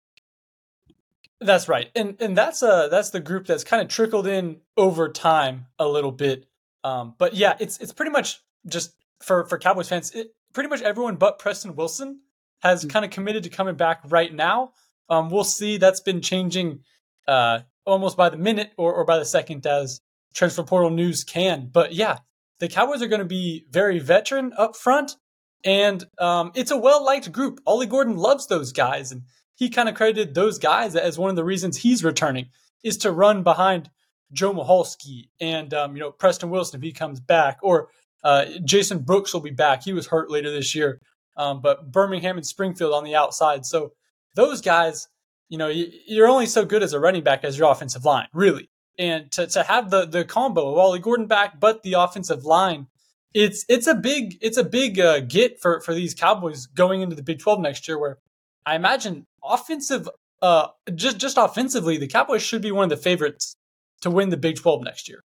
That's 1.45 1.69
right, 1.69 1.91
and 1.95 2.17
and 2.21 2.35
that's 2.37 2.63
uh 2.63 2.89
that's 2.89 3.11
the 3.11 3.21
group 3.21 3.47
that's 3.47 3.65
kind 3.65 3.83
of 3.83 3.89
trickled 3.89 4.27
in 4.27 4.61
over 4.79 5.11
time 5.11 5.67
a 5.79 5.87
little 5.87 6.11
bit. 6.11 6.47
Um, 6.83 7.15
but 7.19 7.35
yeah, 7.35 7.55
it's 7.61 7.79
it's 7.81 7.93
pretty 7.93 8.13
much 8.13 8.43
just 8.67 8.95
for 9.23 9.45
for 9.45 9.59
Cowboys 9.59 9.91
fans. 9.91 10.11
It, 10.13 10.29
pretty 10.55 10.71
much 10.71 10.81
everyone 10.81 11.17
but 11.17 11.39
Preston 11.39 11.77
Wilson 11.77 12.21
has 12.63 12.81
mm-hmm. 12.81 12.89
kind 12.89 13.05
of 13.05 13.11
committed 13.11 13.43
to 13.43 13.51
coming 13.51 13.75
back 13.75 14.01
right 14.07 14.33
now. 14.33 14.73
Um, 15.11 15.29
we'll 15.29 15.45
see. 15.45 15.77
That's 15.77 16.01
been 16.01 16.23
changing 16.23 16.81
uh, 17.29 17.61
almost 17.85 18.17
by 18.17 18.31
the 18.31 18.39
minute 18.39 18.73
or, 18.79 18.95
or 18.95 19.05
by 19.05 19.19
the 19.19 19.27
second 19.27 19.67
as 19.67 20.01
transfer 20.35 20.63
portal 20.63 20.91
news 20.91 21.25
can. 21.25 21.69
But 21.71 21.93
yeah, 21.93 22.21
the 22.59 22.69
Cowboys 22.69 23.03
are 23.03 23.09
going 23.09 23.21
to 23.21 23.27
be 23.27 23.67
very 23.71 23.99
veteran 23.99 24.55
up 24.57 24.77
front, 24.77 25.17
and 25.63 26.03
um, 26.19 26.53
it's 26.55 26.71
a 26.71 26.79
well 26.79 27.05
liked 27.05 27.31
group. 27.33 27.61
Ollie 27.67 27.87
Gordon 27.87 28.17
loves 28.17 28.47
those 28.47 28.73
guys, 28.73 29.13
and 29.13 29.25
he 29.55 29.71
kind 29.71 29.89
of 29.89 29.95
credited 29.95 30.35
those 30.35 30.59
guys 30.59 30.97
as 30.97 31.19
one 31.19 31.31
of 31.31 31.37
the 31.37 31.45
reasons 31.45 31.77
he's 31.77 32.05
returning 32.05 32.47
is 32.83 32.99
to 32.99 33.13
run 33.13 33.43
behind 33.43 33.91
Joe 34.33 34.53
Michalski 34.53 35.29
and 35.41 35.73
um, 35.73 35.97
you 35.97 36.01
know 36.01 36.11
Preston 36.11 36.51
Wilson 36.51 36.79
if 36.79 36.83
he 36.83 36.93
comes 36.93 37.21
back, 37.21 37.59
or 37.63 37.89
uh, 38.23 38.47
Jason 38.65 39.01
Brooks 39.01 39.33
will 39.33 39.41
be 39.41 39.51
back. 39.51 39.83
He 39.83 39.93
was 39.93 40.07
hurt 40.07 40.31
later 40.31 40.51
this 40.51 40.75
year, 40.75 41.01
um, 41.37 41.61
but 41.61 41.91
Birmingham 41.91 42.37
and 42.37 42.47
Springfield 42.47 42.93
on 42.93 43.05
the 43.05 43.15
outside. 43.15 43.65
So 43.65 43.93
those 44.35 44.61
guys, 44.61 45.09
you 45.49 45.59
know, 45.59 45.69
you're 45.69 46.29
only 46.29 46.47
so 46.47 46.65
good 46.65 46.83
as 46.83 46.93
a 46.93 47.01
running 47.01 47.23
back 47.23 47.45
as 47.45 47.59
your 47.59 47.71
offensive 47.71 48.05
line, 48.05 48.29
really. 48.33 48.71
And 48.99 49.31
to, 49.33 49.47
to 49.49 49.63
have 49.63 49.91
the 49.91 50.07
the 50.07 50.25
combo 50.25 50.73
of 50.73 50.79
Ollie 50.79 51.01
Gordon 51.01 51.27
back, 51.27 51.59
but 51.59 51.83
the 51.83 51.95
offensive 51.95 52.45
line, 52.45 52.87
it's 53.33 53.65
it's 53.69 53.87
a 53.87 53.95
big 53.95 54.39
it's 54.41 54.57
a 54.57 54.65
big 54.65 55.01
uh, 55.01 55.21
get 55.21 55.61
for 55.61 55.81
for 55.81 55.95
these 55.95 56.15
Cowboys 56.15 56.67
going 56.67 57.03
into 57.03 57.17
the 57.17 57.23
Big 57.23 57.41
Twelve 57.41 57.61
next 57.61 57.89
year, 57.89 57.99
where 57.99 58.19
I 58.65 58.77
imagine 58.77 59.27
offensive, 59.45 60.09
uh, 60.43 60.69
just 60.95 61.19
just 61.19 61.37
offensively, 61.39 61.97
the 61.97 62.09
Cowboys 62.09 62.43
should 62.43 62.63
be 62.63 62.73
one 62.73 62.85
of 62.85 62.91
the 62.91 63.03
favorites 63.03 63.57
to 64.03 64.11
win 64.11 64.31
the 64.31 64.37
Big 64.37 64.57
12 64.57 64.83
next 64.83 65.09
year. 65.09 65.21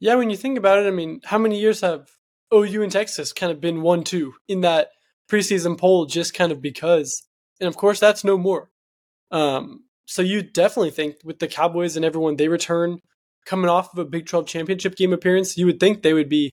Yeah, 0.00 0.16
when 0.16 0.30
you 0.30 0.36
think 0.36 0.58
about 0.58 0.78
it, 0.78 0.86
I 0.86 0.90
mean, 0.90 1.20
how 1.24 1.38
many 1.38 1.58
years 1.58 1.80
have 1.80 2.08
OU 2.52 2.82
and 2.82 2.92
Texas 2.92 3.32
kind 3.32 3.52
of 3.52 3.60
been 3.60 3.82
one 3.82 4.04
two 4.04 4.34
in 4.48 4.60
that 4.62 4.88
preseason 5.30 5.78
poll 5.78 6.06
just 6.06 6.34
kind 6.34 6.52
of 6.52 6.60
because? 6.60 7.26
And 7.60 7.68
of 7.68 7.76
course, 7.76 8.00
that's 8.00 8.24
no 8.24 8.36
more. 8.36 8.70
Um, 9.30 9.84
so 10.06 10.22
you 10.22 10.42
definitely 10.42 10.90
think 10.90 11.16
with 11.24 11.38
the 11.38 11.48
Cowboys 11.48 11.96
and 11.96 12.04
everyone 12.04 12.36
they 12.36 12.48
return 12.48 12.98
coming 13.46 13.70
off 13.70 13.92
of 13.92 13.98
a 13.98 14.04
Big 14.04 14.26
12 14.26 14.46
championship 14.46 14.96
game 14.96 15.12
appearance, 15.12 15.56
you 15.56 15.66
would 15.66 15.80
think 15.80 16.02
they 16.02 16.12
would 16.12 16.28
be 16.28 16.50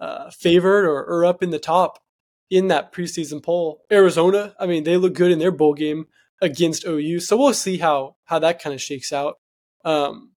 uh, 0.00 0.30
favored 0.30 0.84
or, 0.84 1.04
or 1.04 1.24
up 1.24 1.42
in 1.42 1.50
the 1.50 1.58
top 1.58 1.98
in 2.50 2.68
that 2.68 2.92
preseason 2.92 3.42
poll. 3.42 3.82
Arizona, 3.90 4.54
I 4.58 4.66
mean, 4.66 4.84
they 4.84 4.96
look 4.96 5.14
good 5.14 5.30
in 5.30 5.38
their 5.38 5.52
bowl 5.52 5.74
game 5.74 6.06
against 6.40 6.86
OU, 6.86 7.20
so 7.20 7.36
we'll 7.36 7.54
see 7.54 7.78
how 7.78 8.16
how 8.24 8.38
that 8.38 8.62
kind 8.62 8.74
of 8.74 8.80
shakes 8.80 9.12
out. 9.12 9.36
Um, 9.84 10.32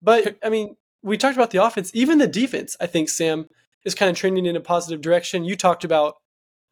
but 0.00 0.38
I 0.42 0.48
mean, 0.48 0.76
we 1.02 1.16
talked 1.16 1.36
about 1.36 1.50
the 1.50 1.62
offense, 1.62 1.90
even 1.94 2.18
the 2.18 2.26
defense. 2.26 2.76
I 2.80 2.86
think 2.86 3.08
Sam 3.08 3.46
is 3.84 3.94
kind 3.94 4.10
of 4.10 4.16
trending 4.16 4.46
in 4.46 4.56
a 4.56 4.60
positive 4.60 5.00
direction. 5.00 5.44
You 5.44 5.56
talked 5.56 5.84
about 5.84 6.14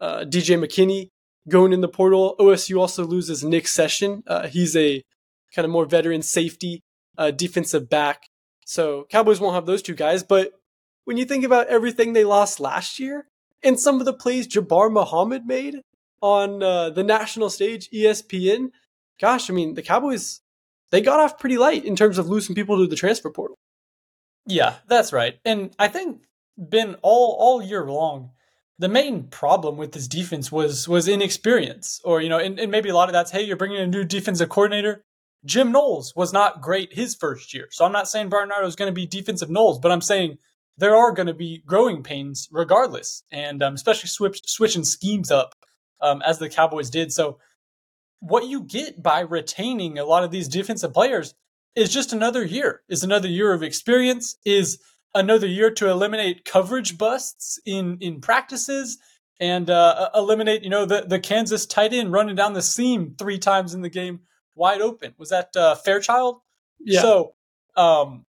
uh, 0.00 0.20
DJ 0.20 0.58
McKinney 0.58 1.08
going 1.48 1.72
in 1.72 1.80
the 1.80 1.88
portal. 1.88 2.36
OSU 2.38 2.78
also 2.78 3.04
loses 3.04 3.44
Nick 3.44 3.66
Session. 3.66 4.22
Uh, 4.26 4.46
he's 4.48 4.76
a 4.76 5.02
kind 5.54 5.64
of 5.64 5.70
more 5.70 5.86
veteran 5.86 6.22
safety 6.22 6.82
uh, 7.18 7.30
defensive 7.30 7.88
back. 7.88 8.22
So 8.64 9.06
Cowboys 9.10 9.40
won't 9.40 9.54
have 9.54 9.66
those 9.66 9.82
two 9.82 9.94
guys. 9.94 10.22
But 10.22 10.52
when 11.04 11.16
you 11.16 11.24
think 11.24 11.44
about 11.44 11.66
everything 11.66 12.12
they 12.12 12.24
lost 12.24 12.60
last 12.60 12.98
year 12.98 13.26
and 13.62 13.78
some 13.78 14.00
of 14.00 14.06
the 14.06 14.12
plays 14.12 14.48
Jabbar 14.48 14.90
Muhammad 14.90 15.46
made 15.46 15.82
on 16.22 16.62
uh, 16.62 16.90
the 16.90 17.04
national 17.04 17.50
stage, 17.50 17.88
ESPN, 17.90 18.70
gosh, 19.20 19.50
I 19.50 19.52
mean, 19.52 19.74
the 19.74 19.82
Cowboys, 19.82 20.40
they 20.90 21.00
got 21.00 21.20
off 21.20 21.38
pretty 21.38 21.58
light 21.58 21.84
in 21.84 21.96
terms 21.96 22.18
of 22.18 22.28
losing 22.28 22.54
people 22.54 22.76
to 22.78 22.86
the 22.86 22.96
transfer 22.96 23.30
portal. 23.30 23.58
Yeah, 24.46 24.76
that's 24.86 25.12
right. 25.12 25.38
And 25.44 25.74
I 25.78 25.88
think 25.88 26.22
been 26.56 26.96
all 27.02 27.36
all 27.38 27.62
year 27.62 27.86
long, 27.86 28.30
the 28.78 28.88
main 28.88 29.24
problem 29.24 29.76
with 29.76 29.92
this 29.92 30.08
defense 30.08 30.50
was 30.50 30.88
was 30.88 31.08
inexperience, 31.08 32.00
or 32.04 32.20
you 32.20 32.28
know, 32.28 32.38
and, 32.38 32.58
and 32.58 32.70
maybe 32.70 32.88
a 32.88 32.94
lot 32.94 33.08
of 33.08 33.12
that's 33.12 33.30
hey, 33.30 33.42
you're 33.42 33.56
bringing 33.56 33.78
a 33.78 33.86
new 33.86 34.04
defensive 34.04 34.48
coordinator. 34.48 35.04
Jim 35.44 35.72
Knowles 35.72 36.14
was 36.14 36.32
not 36.32 36.60
great 36.60 36.92
his 36.92 37.14
first 37.14 37.54
year, 37.54 37.68
so 37.70 37.84
I'm 37.84 37.92
not 37.92 38.08
saying 38.08 38.28
Bryan 38.28 38.48
Nardo 38.48 38.66
is 38.66 38.76
going 38.76 38.90
to 38.90 38.94
be 38.94 39.06
defensive 39.06 39.50
Knowles, 39.50 39.78
but 39.78 39.92
I'm 39.92 40.02
saying 40.02 40.38
there 40.80 40.96
are 40.96 41.12
going 41.12 41.26
to 41.26 41.34
be 41.34 41.62
growing 41.66 42.02
pains 42.02 42.48
regardless, 42.50 43.22
and 43.30 43.62
um, 43.62 43.74
especially 43.74 44.08
switch, 44.08 44.40
switching 44.46 44.84
schemes 44.84 45.30
up 45.30 45.54
um, 46.00 46.22
as 46.22 46.38
the 46.38 46.48
Cowboys 46.48 46.90
did. 46.90 47.12
So 47.12 47.38
what 48.20 48.48
you 48.48 48.62
get 48.62 49.02
by 49.02 49.20
retaining 49.20 49.98
a 49.98 50.04
lot 50.04 50.24
of 50.24 50.30
these 50.30 50.48
defensive 50.48 50.92
players 50.92 51.34
is 51.76 51.92
just 51.92 52.12
another 52.12 52.44
year, 52.44 52.82
is 52.88 53.02
another 53.02 53.28
year 53.28 53.52
of 53.52 53.62
experience, 53.62 54.36
is 54.44 54.78
another 55.14 55.46
year 55.46 55.70
to 55.70 55.88
eliminate 55.88 56.44
coverage 56.44 56.98
busts 56.98 57.60
in 57.64 57.98
in 58.00 58.20
practices 58.20 58.98
and 59.38 59.70
uh, 59.70 60.10
eliminate, 60.14 60.62
you 60.62 60.70
know, 60.70 60.84
the 60.84 61.04
the 61.06 61.20
Kansas 61.20 61.66
tight 61.66 61.92
end 61.92 62.12
running 62.12 62.36
down 62.36 62.52
the 62.52 62.62
seam 62.62 63.14
three 63.18 63.38
times 63.38 63.74
in 63.74 63.82
the 63.82 63.88
game 63.88 64.20
wide 64.54 64.80
open. 64.80 65.14
Was 65.18 65.30
that 65.30 65.54
uh, 65.56 65.74
Fairchild? 65.74 66.40
Yeah. 66.78 67.00
So, 67.00 67.34
um, 67.76 68.26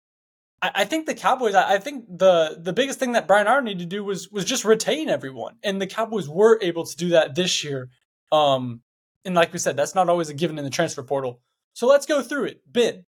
I, 0.61 0.85
think 0.85 1.07
the 1.07 1.15
Cowboys. 1.15 1.55
I, 1.55 1.79
think 1.79 2.07
the 2.09 2.59
the 2.61 2.73
biggest 2.73 2.99
thing 2.99 3.13
that 3.13 3.29
Brian 3.29 3.47
Hoyer 3.47 3.63
needed 3.63 3.79
to 3.81 3.87
do 3.87 4.03
was 4.03 4.29
was 4.31 4.45
just 4.45 4.65
retain 4.65 5.09
everyone, 5.09 5.57
and 5.63 5.81
the 5.81 5.87
Cowboys 5.87 6.29
were 6.29 6.59
able 6.61 6.85
to 6.85 6.97
do 6.97 7.11
that 7.11 7.35
this 7.35 7.63
year. 7.63 7.91
Um, 8.33 8.83
and 9.25 9.35
like 9.35 9.53
we 9.53 9.59
said, 9.59 9.77
that's 9.77 9.95
not 9.95 10.09
always 10.09 10.29
a 10.29 10.35
given 10.35 10.59
in 10.59 10.65
the 10.65 10.71
transfer 10.71 11.03
portal. 11.03 11.41
So 11.75 11.87
let's 11.87 12.07
go 12.07 12.23
through 12.23 12.47
it. 12.47 12.63
Ben, 12.67 13.05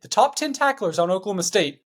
the 0.00 0.08
top 0.08 0.36
ten 0.36 0.52
tacklers 0.52 0.98
on 0.98 1.10
Oklahoma 1.10 1.42
State 1.42 1.82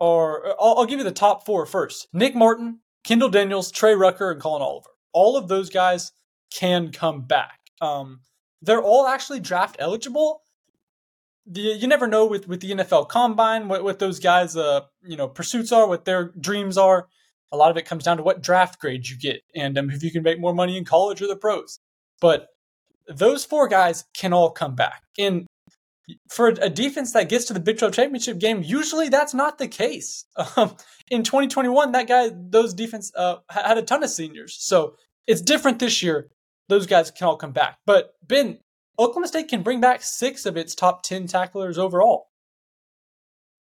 are. 0.00 0.46
I'll, 0.60 0.78
I'll 0.78 0.86
give 0.86 0.98
you 0.98 1.04
the 1.04 1.10
top 1.10 1.46
four 1.46 1.64
first. 1.64 2.08
Nick 2.12 2.34
Martin, 2.34 2.80
Kendal 3.04 3.30
Daniels, 3.30 3.70
Trey 3.70 3.94
Rucker, 3.94 4.30
and 4.30 4.40
Collin 4.40 4.62
Oliver. 4.62 4.90
All 5.12 5.36
of 5.38 5.48
those 5.48 5.70
guys 5.70 6.12
can 6.52 6.92
come 6.92 7.22
back. 7.22 7.58
Um, 7.80 8.20
they're 8.60 8.82
all 8.82 9.06
actually 9.06 9.40
draft 9.40 9.76
eligible. 9.78 10.42
The, 11.50 11.60
you 11.60 11.86
never 11.86 12.06
know 12.06 12.26
with, 12.26 12.46
with 12.46 12.60
the 12.60 12.72
NFL 12.72 13.08
Combine 13.08 13.68
what, 13.68 13.82
what 13.82 13.98
those 13.98 14.20
guys' 14.20 14.56
uh, 14.56 14.82
you 15.02 15.16
know 15.16 15.28
pursuits 15.28 15.72
are, 15.72 15.88
what 15.88 16.04
their 16.04 16.32
dreams 16.38 16.76
are. 16.76 17.08
A 17.50 17.56
lot 17.56 17.70
of 17.70 17.78
it 17.78 17.86
comes 17.86 18.04
down 18.04 18.18
to 18.18 18.22
what 18.22 18.42
draft 18.42 18.78
grade 18.78 19.08
you 19.08 19.16
get, 19.16 19.40
and 19.54 19.78
um, 19.78 19.90
if 19.90 20.02
you 20.02 20.10
can 20.10 20.22
make 20.22 20.38
more 20.38 20.54
money 20.54 20.76
in 20.76 20.84
college 20.84 21.22
or 21.22 21.26
the 21.26 21.36
pros. 21.36 21.78
But 22.20 22.48
those 23.06 23.44
four 23.44 23.68
guys 23.68 24.04
can 24.14 24.34
all 24.34 24.50
come 24.50 24.74
back. 24.74 25.02
And 25.18 25.46
for 26.30 26.48
a 26.48 26.68
defense 26.68 27.12
that 27.12 27.30
gets 27.30 27.46
to 27.46 27.54
the 27.54 27.60
Big 27.60 27.78
12 27.78 27.94
championship 27.94 28.38
game, 28.38 28.62
usually 28.62 29.08
that's 29.08 29.34
not 29.34 29.58
the 29.58 29.68
case. 29.68 30.24
Um, 30.56 30.76
in 31.10 31.22
2021, 31.22 31.92
that 31.92 32.06
guy, 32.06 32.30
those 32.34 32.74
defense 32.74 33.10
uh, 33.16 33.36
had 33.48 33.78
a 33.78 33.82
ton 33.82 34.04
of 34.04 34.10
seniors, 34.10 34.56
so 34.58 34.94
it's 35.26 35.40
different 35.40 35.78
this 35.78 36.02
year 36.02 36.30
those 36.68 36.86
guys 36.86 37.10
can 37.10 37.26
all 37.26 37.36
come 37.36 37.52
back. 37.52 37.78
But 37.86 38.14
Ben, 38.26 38.58
Oklahoma 38.98 39.28
State 39.28 39.48
can 39.48 39.62
bring 39.62 39.80
back 39.80 40.02
six 40.02 40.44
of 40.44 40.56
its 40.56 40.74
top 40.74 41.02
10 41.02 41.26
tacklers 41.26 41.78
overall. 41.78 42.28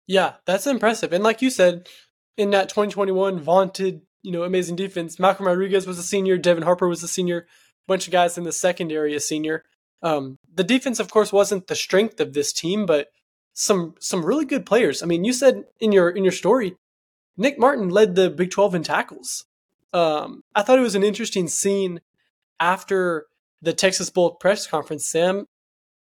Yeah, 0.06 0.34
that's 0.44 0.66
impressive. 0.66 1.12
And 1.12 1.22
like 1.22 1.40
you 1.40 1.50
said, 1.50 1.88
in 2.36 2.50
that 2.50 2.68
2021 2.68 3.38
vaunted, 3.38 4.02
you 4.22 4.32
know, 4.32 4.42
amazing 4.42 4.76
defense, 4.76 5.18
Malcolm 5.18 5.46
Rodriguez 5.46 5.86
was 5.86 5.98
a 5.98 6.02
senior, 6.02 6.36
Devin 6.36 6.64
Harper 6.64 6.88
was 6.88 7.02
a 7.02 7.08
senior, 7.08 7.38
a 7.38 7.44
bunch 7.86 8.06
of 8.06 8.12
guys 8.12 8.36
in 8.36 8.44
the 8.44 8.52
secondary 8.52 9.14
a 9.14 9.20
senior. 9.20 9.62
Um, 10.02 10.38
the 10.52 10.64
defense, 10.64 10.98
of 10.98 11.10
course, 11.10 11.32
wasn't 11.32 11.68
the 11.68 11.76
strength 11.76 12.20
of 12.20 12.32
this 12.32 12.52
team, 12.52 12.86
but 12.86 13.08
some 13.52 13.94
some 14.00 14.24
really 14.24 14.44
good 14.44 14.64
players. 14.64 15.02
I 15.02 15.06
mean, 15.06 15.24
you 15.24 15.32
said 15.32 15.64
in 15.78 15.92
your 15.92 16.10
in 16.10 16.24
your 16.24 16.32
story, 16.32 16.76
Nick 17.36 17.58
Martin 17.58 17.88
led 17.88 18.14
the 18.14 18.30
Big 18.30 18.50
12 18.50 18.74
in 18.76 18.82
tackles. 18.82 19.44
Um, 19.92 20.42
I 20.54 20.62
thought 20.62 20.78
it 20.78 20.82
was 20.82 20.94
an 20.94 21.04
interesting 21.04 21.48
scene 21.48 22.00
after 22.58 23.26
the 23.62 23.72
Texas 23.72 24.10
Bowl 24.10 24.32
press 24.32 24.66
conference, 24.66 25.06
Sam, 25.06 25.46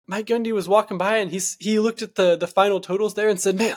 Mike 0.08 0.26
Gundy 0.26 0.52
was 0.52 0.68
walking 0.68 0.98
by 0.98 1.18
and 1.18 1.32
he's 1.32 1.56
he 1.60 1.80
looked 1.80 2.02
at 2.02 2.16
the 2.16 2.36
the 2.36 2.48
final 2.48 2.80
totals 2.80 3.14
there 3.14 3.30
and 3.30 3.40
said, 3.40 3.58
"Man, 3.58 3.76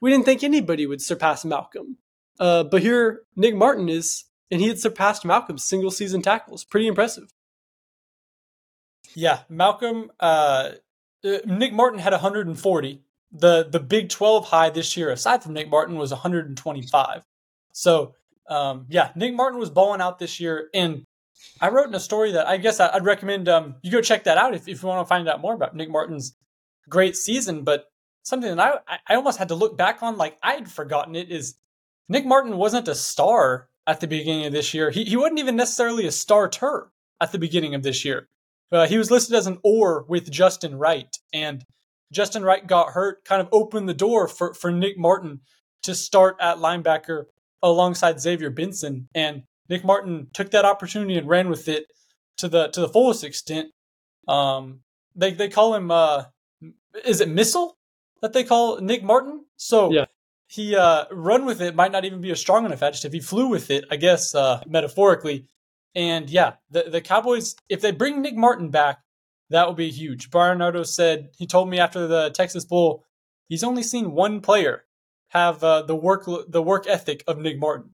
we 0.00 0.10
didn't 0.10 0.24
think 0.24 0.42
anybody 0.42 0.86
would 0.86 1.02
surpass 1.02 1.44
Malcolm." 1.44 1.98
Uh, 2.38 2.64
but 2.64 2.82
here 2.82 3.22
Nick 3.36 3.54
Martin 3.54 3.88
is, 3.88 4.24
and 4.50 4.60
he 4.60 4.68
had 4.68 4.78
surpassed 4.78 5.24
Malcolm's 5.24 5.64
single 5.64 5.90
season 5.90 6.22
tackles. 6.22 6.64
Pretty 6.64 6.86
impressive. 6.86 7.32
Yeah, 9.14 9.40
Malcolm. 9.48 10.10
Uh, 10.20 10.72
uh 11.24 11.38
Nick 11.44 11.72
Martin 11.72 11.98
had 11.98 12.12
140. 12.12 13.02
The 13.32 13.66
the 13.68 13.80
Big 13.80 14.10
12 14.10 14.46
high 14.46 14.70
this 14.70 14.96
year, 14.96 15.10
aside 15.10 15.42
from 15.42 15.54
Nick 15.54 15.70
Martin, 15.70 15.96
was 15.96 16.12
125. 16.12 17.22
So 17.72 18.14
um, 18.48 18.86
yeah, 18.88 19.10
Nick 19.16 19.34
Martin 19.34 19.58
was 19.58 19.70
balling 19.70 20.00
out 20.00 20.18
this 20.18 20.38
year, 20.38 20.68
and 20.74 21.04
I 21.60 21.68
wrote 21.68 21.88
in 21.88 21.94
a 21.94 22.00
story 22.00 22.32
that 22.32 22.46
I 22.46 22.56
guess 22.56 22.80
I'd 22.80 23.04
recommend 23.04 23.48
um, 23.48 23.76
you 23.82 23.90
go 23.90 24.00
check 24.00 24.24
that 24.24 24.38
out 24.38 24.54
if, 24.54 24.68
if 24.68 24.82
you 24.82 24.88
want 24.88 25.06
to 25.06 25.08
find 25.08 25.28
out 25.28 25.40
more 25.40 25.54
about 25.54 25.74
Nick 25.74 25.90
Martin's 25.90 26.36
great 26.88 27.16
season. 27.16 27.64
But 27.64 27.86
something 28.22 28.56
that 28.56 28.82
I, 28.88 28.98
I 29.08 29.14
almost 29.14 29.38
had 29.38 29.48
to 29.48 29.54
look 29.54 29.76
back 29.76 30.02
on, 30.02 30.16
like 30.16 30.36
I'd 30.42 30.70
forgotten 30.70 31.14
it, 31.14 31.30
is 31.30 31.54
Nick 32.08 32.26
Martin 32.26 32.56
wasn't 32.56 32.88
a 32.88 32.94
star 32.94 33.68
at 33.86 34.00
the 34.00 34.06
beginning 34.06 34.46
of 34.46 34.52
this 34.52 34.74
year. 34.74 34.90
He, 34.90 35.04
he 35.04 35.16
wasn't 35.16 35.38
even 35.38 35.56
necessarily 35.56 36.06
a 36.06 36.12
starter 36.12 36.90
at 37.20 37.32
the 37.32 37.38
beginning 37.38 37.74
of 37.74 37.82
this 37.82 38.04
year. 38.04 38.28
Uh, 38.72 38.86
he 38.86 38.98
was 38.98 39.10
listed 39.10 39.36
as 39.36 39.46
an 39.46 39.58
or 39.62 40.04
with 40.08 40.30
Justin 40.30 40.76
Wright, 40.76 41.16
and 41.32 41.64
Justin 42.12 42.42
Wright 42.42 42.66
got 42.66 42.92
hurt, 42.92 43.24
kind 43.24 43.40
of 43.40 43.48
opened 43.52 43.88
the 43.88 43.94
door 43.94 44.26
for, 44.26 44.54
for 44.54 44.70
Nick 44.70 44.98
Martin 44.98 45.40
to 45.82 45.94
start 45.94 46.36
at 46.40 46.58
linebacker 46.58 47.24
alongside 47.62 48.20
Xavier 48.20 48.50
Benson. 48.50 49.08
And 49.14 49.42
Nick 49.68 49.84
Martin 49.84 50.28
took 50.32 50.50
that 50.50 50.64
opportunity 50.64 51.16
and 51.16 51.28
ran 51.28 51.48
with 51.48 51.68
it 51.68 51.86
to 52.38 52.48
the 52.48 52.68
to 52.68 52.80
the 52.80 52.88
fullest 52.88 53.24
extent. 53.24 53.68
Um, 54.28 54.80
they 55.14 55.32
they 55.32 55.48
call 55.48 55.74
him 55.74 55.90
uh, 55.90 56.24
is 57.04 57.20
it 57.20 57.28
missile 57.28 57.76
that 58.22 58.32
they 58.32 58.44
call 58.44 58.80
Nick 58.80 59.02
Martin? 59.02 59.44
So 59.56 59.92
yeah. 59.92 60.06
he 60.46 60.76
uh, 60.76 61.04
run 61.10 61.44
with 61.44 61.60
it 61.60 61.74
might 61.74 61.92
not 61.92 62.04
even 62.04 62.20
be 62.20 62.30
a 62.30 62.36
strong 62.36 62.64
enough 62.64 62.82
adjective. 62.82 63.12
He 63.12 63.20
flew 63.20 63.48
with 63.48 63.70
it, 63.70 63.84
I 63.90 63.96
guess, 63.96 64.34
uh, 64.34 64.62
metaphorically. 64.66 65.48
And 65.94 66.28
yeah, 66.28 66.54
the 66.70 66.84
the 66.84 67.00
Cowboys 67.00 67.56
if 67.68 67.80
they 67.80 67.92
bring 67.92 68.22
Nick 68.22 68.36
Martin 68.36 68.70
back, 68.70 68.98
that 69.50 69.68
would 69.68 69.76
be 69.76 69.90
huge. 69.90 70.30
Bryan 70.30 70.58
Nardo 70.58 70.82
said 70.82 71.30
he 71.36 71.46
told 71.46 71.68
me 71.68 71.78
after 71.78 72.06
the 72.06 72.30
Texas 72.30 72.64
Bowl, 72.64 73.04
he's 73.48 73.64
only 73.64 73.82
seen 73.82 74.12
one 74.12 74.40
player 74.40 74.84
have 75.28 75.62
uh, 75.62 75.82
the 75.82 75.96
work 75.96 76.28
the 76.48 76.62
work 76.62 76.86
ethic 76.88 77.22
of 77.26 77.38
Nick 77.38 77.58
Martin. 77.58 77.93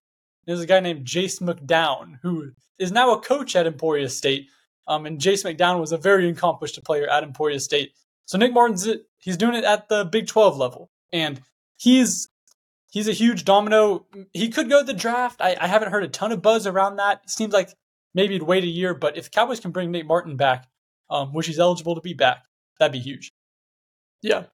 There's 0.50 0.60
a 0.60 0.66
guy 0.66 0.80
named 0.80 1.06
Jace 1.06 1.40
McDown 1.40 2.18
who 2.22 2.50
is 2.76 2.90
now 2.90 3.12
a 3.12 3.20
coach 3.20 3.54
at 3.54 3.68
Emporia 3.68 4.08
State. 4.08 4.48
Um, 4.88 5.06
and 5.06 5.20
Jace 5.20 5.44
McDown 5.44 5.78
was 5.78 5.92
a 5.92 5.96
very 5.96 6.28
accomplished 6.28 6.82
player 6.82 7.06
at 7.06 7.22
Emporia 7.22 7.60
State. 7.60 7.92
So 8.24 8.36
Nick 8.36 8.52
Martin's 8.52 8.88
he's 9.18 9.36
doing 9.36 9.54
it 9.54 9.62
at 9.62 9.88
the 9.88 10.04
Big 10.04 10.26
12 10.26 10.56
level, 10.56 10.90
and 11.12 11.40
he's 11.76 12.28
he's 12.90 13.06
a 13.06 13.12
huge 13.12 13.44
domino. 13.44 14.06
He 14.32 14.48
could 14.48 14.68
go 14.68 14.80
to 14.80 14.84
the 14.84 14.92
draft. 14.92 15.40
I, 15.40 15.56
I 15.60 15.68
haven't 15.68 15.92
heard 15.92 16.02
a 16.02 16.08
ton 16.08 16.32
of 16.32 16.42
buzz 16.42 16.66
around 16.66 16.96
that. 16.96 17.20
It 17.22 17.30
seems 17.30 17.52
like 17.52 17.72
maybe 18.12 18.32
he'd 18.32 18.42
wait 18.42 18.64
a 18.64 18.66
year. 18.66 18.92
But 18.92 19.16
if 19.16 19.26
the 19.26 19.30
Cowboys 19.30 19.60
can 19.60 19.70
bring 19.70 19.92
Nate 19.92 20.06
Martin 20.06 20.36
back, 20.36 20.66
um, 21.10 21.32
which 21.32 21.46
he's 21.46 21.60
eligible 21.60 21.94
to 21.94 22.00
be 22.00 22.14
back, 22.14 22.42
that'd 22.80 22.90
be 22.90 22.98
huge. 22.98 23.32
Yeah. 24.20 24.46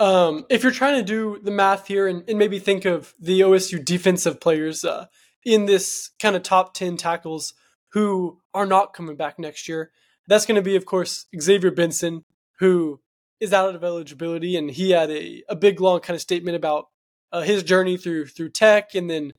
Um, 0.00 0.46
if 0.48 0.62
you're 0.62 0.72
trying 0.72 0.96
to 0.96 1.04
do 1.04 1.38
the 1.42 1.50
math 1.50 1.86
here 1.86 2.08
and, 2.08 2.26
and 2.30 2.38
maybe 2.38 2.58
think 2.58 2.86
of 2.86 3.12
the 3.20 3.42
OSU 3.42 3.84
defensive 3.84 4.40
players 4.40 4.86
uh, 4.86 5.06
in 5.44 5.66
this 5.66 6.10
kind 6.20 6.36
of 6.36 6.42
top 6.42 6.74
10 6.74 6.96
tackles 6.96 7.54
who 7.92 8.40
are 8.52 8.66
not 8.66 8.94
coming 8.94 9.16
back 9.16 9.38
next 9.38 9.68
year, 9.68 9.90
that's 10.26 10.46
going 10.46 10.56
to 10.56 10.62
be, 10.62 10.76
of 10.76 10.86
course, 10.86 11.26
Xavier 11.38 11.70
Benson, 11.70 12.24
who 12.58 13.00
is 13.40 13.52
out 13.52 13.74
of 13.74 13.84
eligibility. 13.84 14.56
And 14.56 14.70
he 14.70 14.90
had 14.90 15.10
a, 15.10 15.42
a 15.48 15.56
big, 15.56 15.80
long 15.80 16.00
kind 16.00 16.14
of 16.14 16.20
statement 16.20 16.56
about 16.56 16.86
uh, 17.32 17.42
his 17.42 17.62
journey 17.62 17.96
through 17.96 18.26
through 18.26 18.48
tech 18.50 18.94
and 18.94 19.10
then 19.10 19.32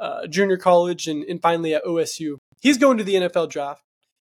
uh, 0.00 0.26
junior 0.26 0.56
college 0.56 1.06
and, 1.06 1.24
and 1.24 1.40
finally 1.40 1.74
at 1.74 1.84
OSU. 1.84 2.38
He's 2.60 2.78
going 2.78 2.98
to 2.98 3.04
the 3.04 3.14
NFL 3.14 3.50
draft. 3.50 3.82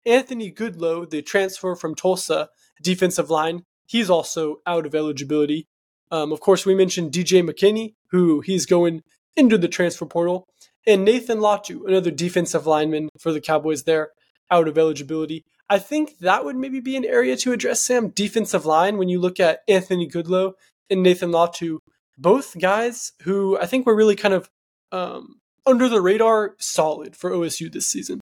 Anthony 0.06 0.50
Goodlow, 0.50 1.08
the 1.08 1.20
transfer 1.20 1.75
from 1.75 1.94
Tulsa, 1.94 2.49
defensive 2.82 3.28
line, 3.28 3.64
he's 3.87 4.08
also 4.08 4.56
out 4.66 4.87
of 4.87 4.94
eligibility. 4.94 5.68
Um, 6.10 6.32
of 6.32 6.40
course, 6.40 6.64
we 6.64 6.75
mentioned 6.75 7.12
DJ 7.12 7.46
McKinney, 7.46 7.94
who 8.10 8.40
he's 8.40 8.66
going 8.66 9.02
into 9.37 9.58
the 9.58 9.68
transfer 9.68 10.06
portal, 10.06 10.49
and 10.87 11.04
Nathan 11.04 11.38
Latu, 11.38 11.87
another 11.87 12.10
defensive 12.10 12.66
lineman 12.66 13.08
for 13.18 13.32
the 13.32 13.40
Cowboys 13.40 13.84
there, 13.84 14.10
out 14.50 14.68
of 14.68 14.78
eligibility. 14.78 15.44
I 15.68 15.78
think 15.78 16.18
that 16.18 16.44
would 16.44 16.56
maybe 16.56 16.80
be 16.80 16.96
an 16.96 17.04
area 17.04 17.37
to 17.38 17.52
address, 17.52 17.80
Sam. 17.80 18.08
Defensive 18.08 18.66
line, 18.66 18.99
when 18.99 19.08
you 19.08 19.20
look 19.20 19.38
at 19.38 19.60
Anthony 19.68 20.08
Goodlow 20.08 20.54
and 20.88 21.02
Nathan 21.02 21.30
Latu, 21.30 21.78
both 22.18 22.58
guys 22.58 23.12
who 23.22 23.56
I 23.58 23.66
think 23.66 23.87
were 23.87 23.94
really 23.94 24.16
kind 24.16 24.34
of 24.34 24.50
um, 24.90 25.40
under 25.66 25.88
the 25.88 26.00
radar 26.00 26.56
solid 26.58 27.14
for 27.16 27.30
OSU 27.30 27.72
this 27.72 27.87
season. 27.87 28.20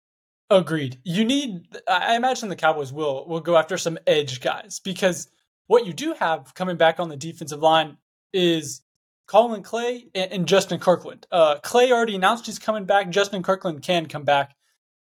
Agreed. 0.50 1.00
You 1.03 1.24
need 1.24 1.67
I 1.88 2.15
imagine 2.15 2.50
the 2.50 2.55
Cowboys 2.58 2.91
will 2.91 3.25
will 3.27 3.39
go 3.39 3.55
after 3.55 3.77
some 3.77 3.98
edge 4.05 4.41
guys 4.41 4.81
because 4.84 5.29
what 5.67 5.86
you 5.86 5.93
do 5.93 6.13
have 6.20 6.53
coming 6.53 6.75
back 6.75 7.00
on 7.00 7.08
the 7.08 7.15
defensive 7.15 7.62
line 7.62 7.98
is 8.34 8.81
Collin 9.32 9.64
Clay 9.64 10.08
and, 10.14 10.32
and 10.32 10.48
Justin 10.48 10.80
Kirkland. 10.80 11.26
Uh, 11.32 11.56
Clay 11.64 11.92
already 11.92 12.16
announced 12.16 12.46
he's 12.46 12.60
coming 12.60 12.86
back. 12.86 13.10
Justin 13.10 13.44
Kirkland 13.44 13.82
can 13.82 14.08
come 14.08 14.24
back. 14.24 14.56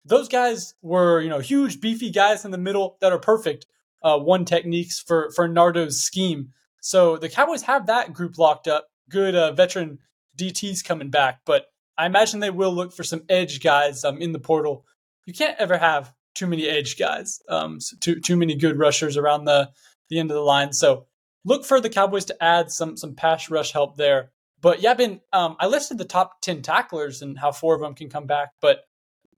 Those 0.05 0.29
guys 0.29 0.75
were, 0.83 1.21
you 1.21 1.31
know, 1.31 1.39
huge, 1.39 1.81
beefy 1.81 2.11
guys 2.11 2.45
in 2.45 2.51
the 2.51 2.59
middle 2.59 2.99
that 3.01 3.13
are 3.13 3.19
perfect 3.19 3.67
uh, 4.03 4.19
one 4.19 4.45
techniques 4.45 5.01
for 5.01 5.31
for 5.35 5.49
Nardo's 5.49 6.03
scheme. 6.03 6.51
So 6.83 7.17
the 7.17 7.29
Cowboys 7.29 7.63
have 7.63 7.87
that 7.87 8.13
group 8.13 8.39
locked 8.39 8.69
up. 8.69 8.89
Good 9.09 9.35
uh, 9.35 9.53
veteran 9.53 9.99
DTs 10.39 10.85
coming 10.85 11.11
back, 11.11 11.41
but 11.45 11.67
I 11.99 12.07
imagine 12.07 12.41
they 12.41 12.51
will 12.51 12.73
look 12.73 12.93
for 12.93 13.05
some 13.05 13.23
edge 13.29 13.63
guys 13.63 14.05
um, 14.05 14.19
in 14.19 14.33
the 14.33 14.39
portal 14.39 14.85
you 15.31 15.35
can't 15.35 15.59
ever 15.61 15.79
have 15.79 16.13
too 16.35 16.49
many 16.49 16.67
edge 16.67 16.99
guys, 16.99 17.41
um, 17.49 17.79
too 18.01 18.21
too 18.21 18.37
many 18.37 18.57
good 18.57 18.79
rushers 18.79 19.17
around 19.17 19.45
the 19.45 19.71
the 20.09 20.19
end 20.19 20.31
of 20.31 20.35
the 20.35 20.43
line. 20.43 20.73
So 20.73 21.07
look 21.45 21.65
for 21.65 21.81
the 21.81 21.89
Cowboys 21.89 22.27
to 22.27 22.43
add 22.43 22.71
some 22.71 22.97
some 22.97 23.15
pass 23.15 23.51
rush 23.51 23.73
help 23.73 23.97
there. 23.97 24.31
But 24.61 24.83
yeah, 24.83 24.95
Ben, 24.95 25.21
um, 25.33 25.57
I 25.59 25.67
listed 25.67 25.99
the 25.99 26.05
top 26.05 26.41
ten 26.41 26.63
tacklers 26.63 27.23
and 27.23 27.39
how 27.39 27.53
four 27.53 27.75
of 27.75 27.81
them 27.81 27.95
can 27.95 28.11
come 28.11 28.27
back, 28.27 28.51
but 28.61 28.81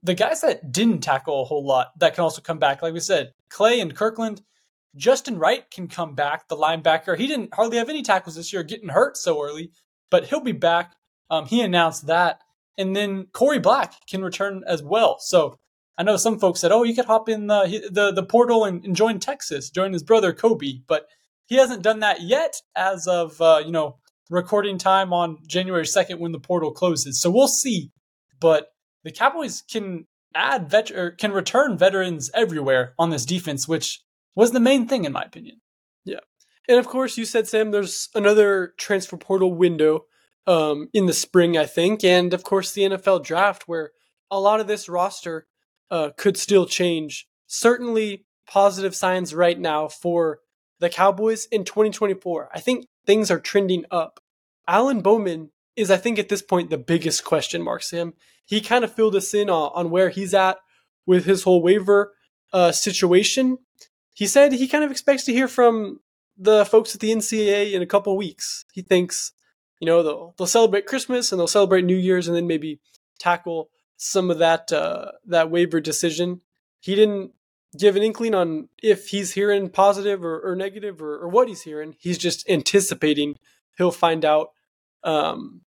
the 0.02 0.14
guys 0.14 0.40
that 0.40 0.72
didn't 0.72 1.00
tackle 1.00 1.42
a 1.42 1.44
whole 1.44 1.64
lot 1.64 1.96
that 2.00 2.14
can 2.14 2.24
also 2.24 2.42
come 2.42 2.58
back, 2.58 2.82
like 2.82 2.92
we 2.92 3.00
said, 3.00 3.32
Clay 3.48 3.80
and 3.80 3.94
Kirkland. 3.94 4.42
Justin 4.94 5.38
Wright 5.38 5.70
can 5.70 5.88
come 5.88 6.14
back, 6.14 6.48
the 6.48 6.56
linebacker. 6.56 7.16
He 7.16 7.26
didn't 7.26 7.54
hardly 7.54 7.78
have 7.78 7.88
any 7.88 8.02
tackles 8.02 8.34
this 8.36 8.52
year, 8.52 8.62
getting 8.62 8.90
hurt 8.90 9.16
so 9.16 9.42
early, 9.42 9.70
but 10.10 10.26
he'll 10.26 10.40
be 10.40 10.52
back. 10.52 10.94
Um, 11.30 11.46
he 11.46 11.62
announced 11.62 12.08
that. 12.08 12.40
And 12.76 12.94
then 12.94 13.26
Korie 13.32 13.62
Black 13.62 13.94
can 14.06 14.22
return 14.22 14.64
as 14.66 14.82
well. 14.82 15.18
So 15.18 15.58
I 15.96 16.02
know 16.02 16.16
some 16.16 16.38
folks 16.38 16.60
said, 16.60 16.72
"Oh, 16.72 16.82
you 16.82 16.94
could 16.94 17.04
hop 17.04 17.28
in 17.28 17.46
the 17.46 17.88
the, 17.90 18.12
the 18.12 18.22
portal 18.22 18.64
and, 18.64 18.84
and 18.84 18.96
join 18.96 19.18
Texas, 19.18 19.70
join 19.70 19.92
his 19.92 20.02
brother 20.02 20.32
Kobe," 20.32 20.80
but 20.86 21.06
he 21.52 21.58
hasn't 21.58 21.82
done 21.82 22.00
that 22.00 22.22
yet 22.22 22.54
as 22.74 23.06
of 23.06 23.38
uh, 23.42 23.60
you 23.62 23.72
know 23.72 23.98
recording 24.30 24.78
time 24.78 25.12
on 25.12 25.36
January 25.46 25.86
second 25.86 26.18
when 26.18 26.32
the 26.32 26.40
portal 26.40 26.72
closes. 26.72 27.20
So 27.20 27.30
we'll 27.30 27.46
see. 27.46 27.90
But 28.40 28.68
the 29.04 29.12
Cowboys 29.12 29.62
can 29.70 30.06
add 30.34 30.70
vet 30.70 30.90
or 30.90 31.10
can 31.10 31.30
return 31.30 31.76
veterans 31.76 32.30
everywhere 32.32 32.94
on 32.98 33.10
this 33.10 33.26
defense, 33.26 33.68
which 33.68 34.02
was 34.34 34.52
the 34.52 34.60
main 34.60 34.88
thing 34.88 35.04
in 35.04 35.12
my 35.12 35.24
opinion. 35.24 35.60
Yeah, 36.06 36.20
and 36.66 36.78
of 36.78 36.88
course 36.88 37.18
you 37.18 37.26
said 37.26 37.46
Sam, 37.46 37.70
there's 37.70 38.08
another 38.14 38.72
transfer 38.78 39.18
portal 39.18 39.52
window 39.52 40.06
um, 40.46 40.88
in 40.94 41.04
the 41.04 41.12
spring, 41.12 41.58
I 41.58 41.66
think, 41.66 42.02
and 42.02 42.32
of 42.32 42.44
course 42.44 42.72
the 42.72 42.82
NFL 42.82 43.24
draft 43.24 43.64
where 43.68 43.90
a 44.30 44.40
lot 44.40 44.60
of 44.60 44.68
this 44.68 44.88
roster 44.88 45.46
uh, 45.90 46.12
could 46.16 46.38
still 46.38 46.64
change. 46.64 47.28
Certainly 47.46 48.24
positive 48.46 48.96
signs 48.96 49.34
right 49.34 49.60
now 49.60 49.88
for 49.88 50.38
the 50.82 50.90
Cowboys 50.90 51.46
in 51.46 51.64
2024. 51.64 52.50
I 52.52 52.58
think 52.58 52.86
things 53.06 53.30
are 53.30 53.38
trending 53.38 53.84
up. 53.92 54.18
Alan 54.66 55.00
Bowman 55.00 55.52
is, 55.76 55.92
I 55.92 55.96
think, 55.96 56.18
at 56.18 56.28
this 56.28 56.42
point, 56.42 56.70
the 56.70 56.76
biggest 56.76 57.24
question 57.24 57.62
mark, 57.62 57.84
Sam. 57.84 58.14
He 58.44 58.60
kind 58.60 58.82
of 58.82 58.92
filled 58.92 59.14
us 59.14 59.32
in 59.32 59.48
on, 59.48 59.70
on 59.74 59.90
where 59.90 60.10
he's 60.10 60.34
at 60.34 60.58
with 61.06 61.24
his 61.24 61.44
whole 61.44 61.62
waiver 61.62 62.14
uh, 62.52 62.72
situation. 62.72 63.58
He 64.12 64.26
said 64.26 64.52
he 64.52 64.66
kind 64.66 64.82
of 64.82 64.90
expects 64.90 65.24
to 65.24 65.32
hear 65.32 65.46
from 65.46 66.00
the 66.36 66.64
folks 66.64 66.94
at 66.96 67.00
the 67.00 67.12
NCAA 67.12 67.72
in 67.72 67.80
a 67.80 67.86
couple 67.86 68.16
weeks. 68.16 68.64
He 68.72 68.82
thinks, 68.82 69.32
you 69.78 69.86
know, 69.86 70.02
they'll, 70.02 70.34
they'll 70.36 70.46
celebrate 70.48 70.86
Christmas 70.86 71.30
and 71.30 71.38
they'll 71.38 71.46
celebrate 71.46 71.84
New 71.84 71.96
Year's 71.96 72.26
and 72.26 72.36
then 72.36 72.48
maybe 72.48 72.80
tackle 73.20 73.70
some 73.96 74.32
of 74.32 74.38
that 74.38 74.72
uh, 74.72 75.12
that 75.26 75.48
waiver 75.48 75.80
decision. 75.80 76.40
He 76.80 76.96
didn't 76.96 77.34
give 77.78 77.96
an 77.96 78.02
inkling 78.02 78.34
on 78.34 78.68
if 78.82 79.08
he's 79.08 79.32
hearing 79.32 79.68
positive 79.68 80.24
or, 80.24 80.40
or 80.40 80.54
negative 80.54 81.00
or, 81.00 81.18
or, 81.18 81.28
what 81.28 81.48
he's 81.48 81.62
hearing. 81.62 81.96
He's 81.98 82.18
just 82.18 82.48
anticipating 82.48 83.36
he'll 83.76 83.90
find 83.90 84.24
out. 84.24 84.50
Um, 85.04 85.62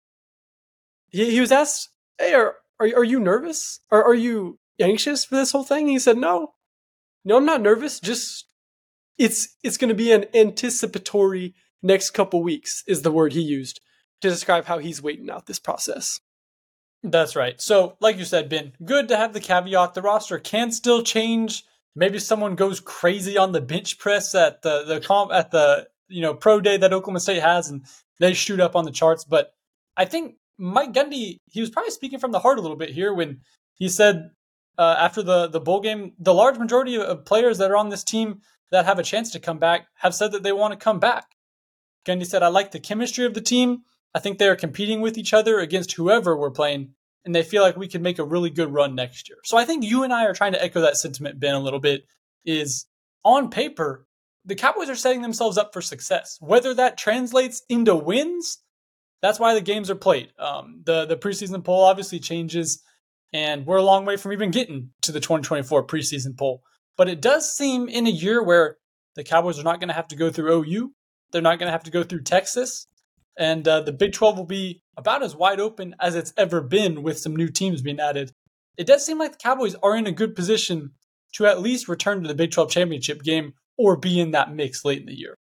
he, 1.09 1.31
he 1.31 1.41
was 1.41 1.53
asked, 1.53 1.91
"Hey, 2.19 2.35
are 2.35 2.57
are, 2.81 2.87
are 2.87 3.05
you 3.05 3.21
nervous? 3.21 3.81
Are 3.91 4.05
are 4.05 4.15
you 4.15 4.59
anxious 4.81 5.25
for 5.25 5.37
this 5.37 5.53
whole 5.53 5.65
thing?" 5.65 5.85
And 5.85 5.93
he 5.93 5.99
said, 5.99 6.19
"No, 6.19 6.55
no, 7.25 7.37
I'm 7.37 7.47
not 7.47 7.63
nervous. 7.63 8.01
Just 8.01 8.47
it's 9.19 9.57
it's 9.63 9.77
going 9.77 9.89
to 9.89 9.95
be 9.95 10.13
an 10.13 10.27
anticipatory 10.35 11.55
next 11.83 12.11
couple 12.11 12.43
weeks." 12.43 12.85
Is 12.87 13.03
the 13.03 13.13
word 13.13 13.33
he 13.33 13.41
used 13.41 13.81
to 14.21 14.31
describe 14.31 14.67
how 14.67 14.79
he's 14.79 15.03
waiting 15.03 15.31
out 15.31 15.47
this 15.47 15.59
process. 15.59 16.21
That's 17.03 17.37
right. 17.37 17.61
So, 17.61 17.97
like 18.01 18.17
you 18.17 18.25
said, 18.25 18.49
Ben, 18.49 18.73
good 18.83 19.09
to 19.09 19.17
have 19.17 19.35
the 19.35 19.41
caveat. 19.41 19.93
The 19.93 20.01
roster 20.01 20.39
can 20.39 20.73
still 20.73 21.03
change. 21.03 21.65
Maybe 21.97 22.19
someone 22.19 22.57
goes 22.57 22.81
crazy 22.81 23.39
on 23.39 23.53
the 23.53 23.61
bench 23.61 23.99
press 23.99 24.35
at 24.35 24.63
the 24.63 24.85
the 24.85 25.01
comp 25.01 25.33
at 25.33 25.51
the 25.51 25.89
you 26.09 26.23
know 26.23 26.35
pro 26.35 26.61
day 26.61 26.77
that 26.77 26.93
Oklahoma 26.93 27.21
State 27.21 27.43
has, 27.43 27.69
and 27.69 27.85
they 28.19 28.35
shoot 28.35 28.61
up 28.61 28.77
on 28.77 28.85
the 28.85 28.91
charts. 28.91 29.25
But 29.25 29.53
I 29.97 30.05
think 30.05 30.37
Mike 30.59 30.93
Gundy, 30.93 31.39
he 31.51 31.61
was 31.61 31.71
probably 31.71 31.91
speaking 31.91 32.19
from 32.19 32.33
the 32.33 32.41
heart 32.41 32.59
a 32.59 32.63
little 32.63 32.77
bit 32.77 32.91
here 32.91 33.13
when 33.13 33.41
he 33.75 33.89
said 33.89 34.31
uh, 34.79 34.97
after 34.99 35.23
the 35.23 35.49
the 35.49 35.61
bowl 35.61 35.81
game, 35.81 36.13
the 36.19 36.35
large 36.35 36.59
majority 36.59 36.97
of 36.97 37.25
players 37.25 37.59
that 37.59 37.71
are 37.71 37.77
on 37.77 37.91
this 37.91 38.05
team 38.05 38.41
that 38.71 38.87
have 38.87 38.99
a 38.99 39.05
chance 39.05 39.31
to 39.31 39.41
come 39.41 39.59
back 39.59 39.87
have 39.97 40.15
said 40.15 40.33
that 40.33 40.43
they 40.43 40.53
want 40.53 40.73
to 40.73 40.83
come 40.83 40.99
back. 40.99 41.27
Gundy 42.05 42.27
said, 42.27 42.43
"I 42.43 42.49
like 42.49 42.73
the 42.73 42.81
chemistry 42.81 43.25
of 43.25 43.35
the 43.35 43.41
team." 43.41 43.83
I 44.15 44.21
think 44.21 44.39
they 44.39 44.49
are 44.49 44.57
competing 44.57 45.01
with 45.01 45.19
each 45.19 45.33
other 45.35 45.59
against 45.59 45.93
whoever 45.93 46.37
we're 46.37 46.51
playing, 46.51 46.95
and 47.25 47.35
they 47.35 47.43
feel 47.43 47.63
like 47.63 47.77
we 47.77 47.89
can 47.89 48.03
make 48.03 48.19
a 48.19 48.25
really 48.25 48.51
good 48.51 48.73
run 48.73 48.95
next 48.95 49.29
year. 49.29 49.39
So 49.45 49.57
I 49.57 49.65
think 49.65 49.85
you 49.85 50.03
and 50.03 50.13
I 50.13 50.27
are 50.27 50.35
trying 50.35 50.53
to 50.53 50.63
echo 50.63 50.81
that 50.83 50.97
sentiment, 50.97 51.41
Ben, 51.41 51.55
a 51.55 51.61
little 51.61 51.81
bit. 51.81 52.05
Is 52.45 52.87
on 53.25 53.49
paper, 53.49 54.07
the 54.45 54.55
Cowboys 54.55 54.91
are 54.91 54.97
setting 54.97 55.23
themselves 55.23 55.57
up 55.57 55.73
for 55.73 55.81
success. 55.81 56.37
Whether 56.41 56.75
that 56.75 56.99
translates 56.99 57.63
into 57.71 57.95
wins, 57.95 58.59
that's 59.23 59.41
why 59.41 59.55
the 59.55 59.63
games 59.63 59.89
are 59.91 59.95
played. 59.95 60.29
Um, 60.39 60.83
the 60.85 61.07
the 61.07 61.17
preseason 61.17 61.65
poll 61.65 61.85
obviously 61.85 62.19
changes, 62.19 62.83
and 63.33 63.65
we're 63.65 63.79
a 63.79 63.83
long 63.83 64.05
way 64.05 64.19
from 64.19 64.33
even 64.33 64.51
getting 64.51 64.91
to 65.03 65.13
the 65.13 65.21
2024 65.21 65.87
preseason 65.87 66.37
poll. 66.37 66.63
But 66.97 67.09
it 67.09 67.23
does 67.23 67.51
seem 67.51 67.89
in 67.89 68.07
a 68.07 68.11
year 68.11 68.43
where 68.43 68.77
the 69.17 69.25
Cowboys 69.25 69.59
are 69.59 69.65
not 69.65 69.81
going 69.81 69.89
to 69.89 69.95
have 69.95 70.09
to 70.09 70.17
go 70.17 70.31
through 70.31 70.65
OU, 70.65 70.93
they're 71.33 71.41
not 71.41 71.59
going 71.59 71.69
to 71.69 71.73
have 71.73 71.85
to 71.85 71.91
go 71.91 72.03
through 72.03 72.23
Texas, 72.23 72.87
and 73.37 73.67
uh, 73.67 73.81
the 73.81 73.93
Big 73.93 74.13
12 74.13 74.39
will 74.39 74.45
be 74.45 74.83
about 74.97 75.23
as 75.23 75.35
wide 75.35 75.61
open 75.61 75.95
as 76.01 76.15
it's 76.15 76.33
ever 76.37 76.61
been 76.61 77.03
with 77.03 77.19
some 77.19 77.35
new 77.35 77.49
teams 77.49 77.83
being 77.83 78.01
added. 78.01 78.33
It 78.77 78.87
does 78.87 79.05
seem 79.05 79.19
like 79.19 79.33
the 79.33 79.39
Cowboys 79.39 79.75
are 79.83 79.97
in 79.97 80.07
a 80.07 80.13
good 80.13 80.35
position 80.35 80.93
to 81.35 81.47
at 81.47 81.61
least 81.61 81.89
return 81.89 82.23
to 82.23 82.29
the 82.29 82.35
Big 82.35 82.53
12 82.53 82.71
championship 82.71 83.23
game 83.23 83.55
or 83.77 83.97
be 83.97 84.21
in 84.21 84.31
that 84.33 84.55
mix 84.55 84.85
late 84.85 85.01
in 85.01 85.07
the 85.07 85.19
year. 85.19 85.37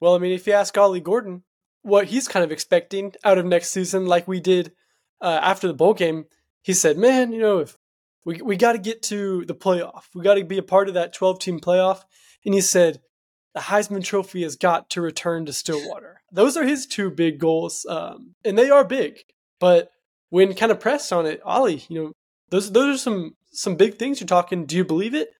Well, 0.00 0.14
I 0.14 0.18
mean, 0.18 0.32
if 0.32 0.46
you 0.46 0.54
ask 0.54 0.76
Ollie 0.76 1.00
Gordon 1.00 1.44
what 1.82 2.06
he's 2.06 2.28
kind 2.28 2.44
of 2.44 2.52
expecting 2.52 3.14
out 3.24 3.38
of 3.38 3.46
next 3.46 3.70
season, 3.70 4.06
like 4.06 4.26
we 4.26 4.40
did 4.40 4.72
uh, 5.20 5.38
after 5.42 5.66
the 5.66 5.74
bowl 5.74 5.94
game, 5.94 6.24
he 6.62 6.72
said, 6.72 6.98
"Man, 6.98 7.32
you 7.32 7.40
know, 7.40 7.58
if 7.58 7.76
we 8.24 8.40
we 8.42 8.56
got 8.56 8.72
to 8.72 8.78
get 8.78 9.02
to 9.04 9.44
the 9.44 9.54
playoff, 9.54 10.04
we 10.14 10.22
got 10.22 10.34
to 10.34 10.44
be 10.44 10.58
a 10.58 10.62
part 10.62 10.88
of 10.88 10.94
that 10.94 11.12
12 11.12 11.38
team 11.38 11.60
playoff," 11.60 12.00
and 12.44 12.54
he 12.54 12.60
said, 12.60 13.00
"The 13.54 13.60
Heisman 13.60 14.04
Trophy 14.04 14.42
has 14.42 14.56
got 14.56 14.90
to 14.90 15.00
return 15.00 15.46
to 15.46 15.52
Stillwater." 15.52 16.14
those 16.34 16.56
are 16.56 16.64
his 16.64 16.84
two 16.84 17.10
big 17.10 17.38
goals, 17.38 17.86
um, 17.88 18.34
and 18.44 18.58
they 18.58 18.68
are 18.68 18.84
big. 18.84 19.20
But 19.60 19.90
when 20.30 20.52
kind 20.54 20.72
of 20.72 20.80
pressed 20.80 21.12
on 21.12 21.26
it, 21.26 21.40
Ollie, 21.44 21.84
you 21.88 22.02
know, 22.02 22.12
those 22.50 22.72
those 22.72 22.96
are 22.96 22.98
some 22.98 23.36
some 23.52 23.76
big 23.76 23.98
things. 23.98 24.20
You're 24.20 24.26
talking, 24.26 24.66
do 24.66 24.76
you 24.76 24.84
believe 24.84 25.14
it? 25.14 25.30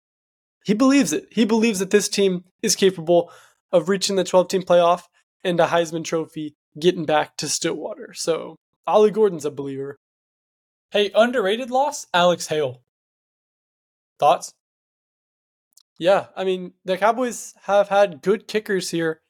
He 0.64 0.72
believes 0.72 1.12
it. 1.12 1.26
He 1.30 1.44
believes 1.44 1.80
that 1.80 1.90
this 1.90 2.08
team 2.08 2.44
is 2.62 2.76
capable 2.76 3.30
of 3.72 3.88
reaching 3.88 4.16
the 4.16 4.24
12 4.24 4.48
team 4.48 4.62
playoff 4.62 5.02
and 5.42 5.58
a 5.58 5.66
Heisman 5.66 6.04
Trophy 6.04 6.54
getting 6.78 7.04
back 7.04 7.36
to 7.38 7.48
Stillwater. 7.48 8.14
So 8.14 8.56
Ollie 8.86 9.10
Gordon's 9.10 9.44
a 9.44 9.50
believer. 9.50 9.98
Hey, 10.90 11.10
underrated 11.14 11.70
loss, 11.70 12.06
Alex 12.14 12.46
Hale. 12.46 12.82
Thoughts? 14.20 14.54
Yeah, 16.04 16.26
I 16.36 16.44
mean 16.44 16.74
the 16.84 16.98
Cowboys 16.98 17.54
have 17.62 17.88
had 17.88 18.20
good 18.20 18.46
kickers 18.46 18.90
here 18.90 19.22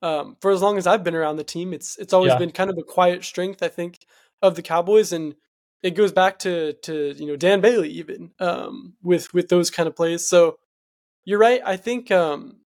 um, 0.00 0.38
for 0.40 0.50
as 0.50 0.62
long 0.62 0.78
as 0.78 0.86
I've 0.86 1.04
been 1.04 1.14
around 1.14 1.36
the 1.36 1.44
team. 1.44 1.74
It's 1.74 1.98
it's 1.98 2.14
always 2.14 2.32
yeah. 2.32 2.38
been 2.38 2.52
kind 2.52 2.70
of 2.70 2.78
a 2.78 2.82
quiet 2.82 3.22
strength, 3.22 3.62
I 3.62 3.68
think, 3.68 3.98
of 4.40 4.56
the 4.56 4.62
Cowboys, 4.62 5.12
and 5.12 5.34
it 5.82 5.90
goes 5.90 6.10
back 6.10 6.38
to 6.38 6.72
to 6.84 7.12
you 7.18 7.26
know 7.26 7.36
Dan 7.36 7.60
Bailey 7.60 7.90
even 7.90 8.30
um, 8.40 8.94
with 9.02 9.34
with 9.34 9.50
those 9.50 9.70
kind 9.70 9.86
of 9.86 9.94
plays. 9.94 10.26
So 10.26 10.56
you're 11.26 11.38
right. 11.38 11.60
I 11.66 11.76
think 11.76 12.10
um, 12.10 12.62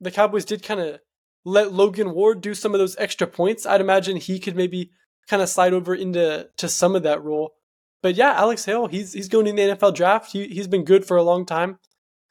the 0.00 0.12
Cowboys 0.12 0.44
did 0.44 0.62
kind 0.62 0.78
of 0.78 1.00
let 1.44 1.72
Logan 1.72 2.12
Ward 2.12 2.40
do 2.40 2.54
some 2.54 2.72
of 2.72 2.78
those 2.78 2.96
extra 2.98 3.26
points. 3.26 3.66
I'd 3.66 3.80
imagine 3.80 4.16
he 4.16 4.38
could 4.38 4.54
maybe 4.54 4.92
kind 5.26 5.42
of 5.42 5.48
slide 5.48 5.72
over 5.72 5.92
into 5.92 6.48
to 6.56 6.68
some 6.68 6.94
of 6.94 7.02
that 7.02 7.24
role. 7.24 7.54
But 8.00 8.14
yeah, 8.14 8.34
Alex 8.34 8.64
Hale, 8.64 8.86
he's 8.86 9.12
he's 9.12 9.28
going 9.28 9.48
in 9.48 9.56
the 9.56 9.74
NFL 9.74 9.96
draft. 9.96 10.30
He 10.30 10.46
he's 10.46 10.68
been 10.68 10.84
good 10.84 11.04
for 11.04 11.16
a 11.16 11.24
long 11.24 11.44
time. 11.44 11.80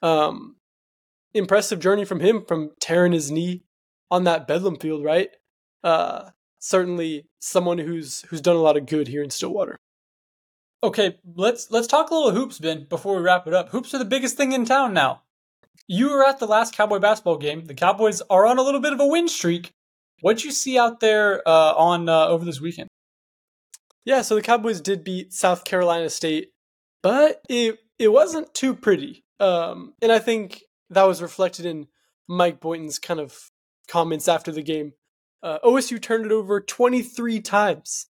Um, 0.01 0.56
impressive 1.33 1.79
journey 1.79 2.05
from 2.05 2.19
him 2.19 2.43
from 2.47 2.71
tearing 2.79 3.11
his 3.11 3.31
knee 3.31 3.63
on 4.09 4.23
that 4.23 4.47
Bedlam 4.47 4.77
field, 4.77 5.03
right? 5.03 5.29
Uh, 5.83 6.29
certainly 6.59 7.27
someone 7.39 7.77
who's 7.77 8.21
who's 8.23 8.41
done 8.41 8.55
a 8.55 8.61
lot 8.61 8.77
of 8.77 8.85
good 8.85 9.07
here 9.07 9.23
in 9.23 9.29
Stillwater. 9.29 9.77
Okay, 10.83 11.17
let's 11.35 11.71
let's 11.71 11.87
talk 11.87 12.09
a 12.09 12.13
little 12.13 12.31
hoops, 12.31 12.59
Ben, 12.59 12.85
before 12.89 13.15
we 13.15 13.21
wrap 13.21 13.47
it 13.47 13.53
up. 13.53 13.69
Hoops 13.69 13.93
are 13.93 13.99
the 13.99 14.05
biggest 14.05 14.37
thing 14.37 14.51
in 14.51 14.65
town 14.65 14.93
now. 14.93 15.23
You 15.87 16.11
were 16.11 16.25
at 16.25 16.39
the 16.39 16.47
last 16.47 16.75
Cowboy 16.75 16.99
basketball 16.99 17.37
game. 17.37 17.65
The 17.65 17.73
Cowboys 17.73 18.21
are 18.29 18.45
on 18.45 18.57
a 18.57 18.63
little 18.63 18.81
bit 18.81 18.93
of 18.93 18.99
a 18.99 19.07
win 19.07 19.27
streak. 19.27 19.71
What'd 20.21 20.43
you 20.43 20.51
see 20.51 20.77
out 20.77 20.99
there 20.99 21.47
uh, 21.47 21.73
on 21.73 22.09
uh, 22.09 22.27
over 22.27 22.43
this 22.43 22.59
weekend? 22.59 22.89
Yeah, 24.05 24.21
so 24.21 24.35
the 24.35 24.41
Cowboys 24.41 24.81
did 24.81 25.03
beat 25.03 25.33
South 25.33 25.65
Carolina 25.65 26.09
State, 26.09 26.51
but 27.03 27.41
it 27.49 27.79
it 27.99 28.09
wasn't 28.09 28.53
too 28.53 28.75
pretty. 28.75 29.23
Um, 29.39 29.93
and 30.01 30.11
I 30.11 30.19
think 30.19 30.63
that 30.89 31.03
was 31.03 31.21
reflected 31.21 31.65
in 31.65 31.87
Mike 32.27 32.59
Boynton's 32.59 32.99
kind 32.99 33.19
of 33.19 33.51
comments 33.87 34.27
after 34.27 34.51
the 34.51 34.61
game. 34.61 34.93
Uh, 35.43 35.59
OSU 35.63 36.01
turned 36.01 36.25
it 36.25 36.31
over 36.31 36.59
23 36.59 37.41
times. 37.41 38.07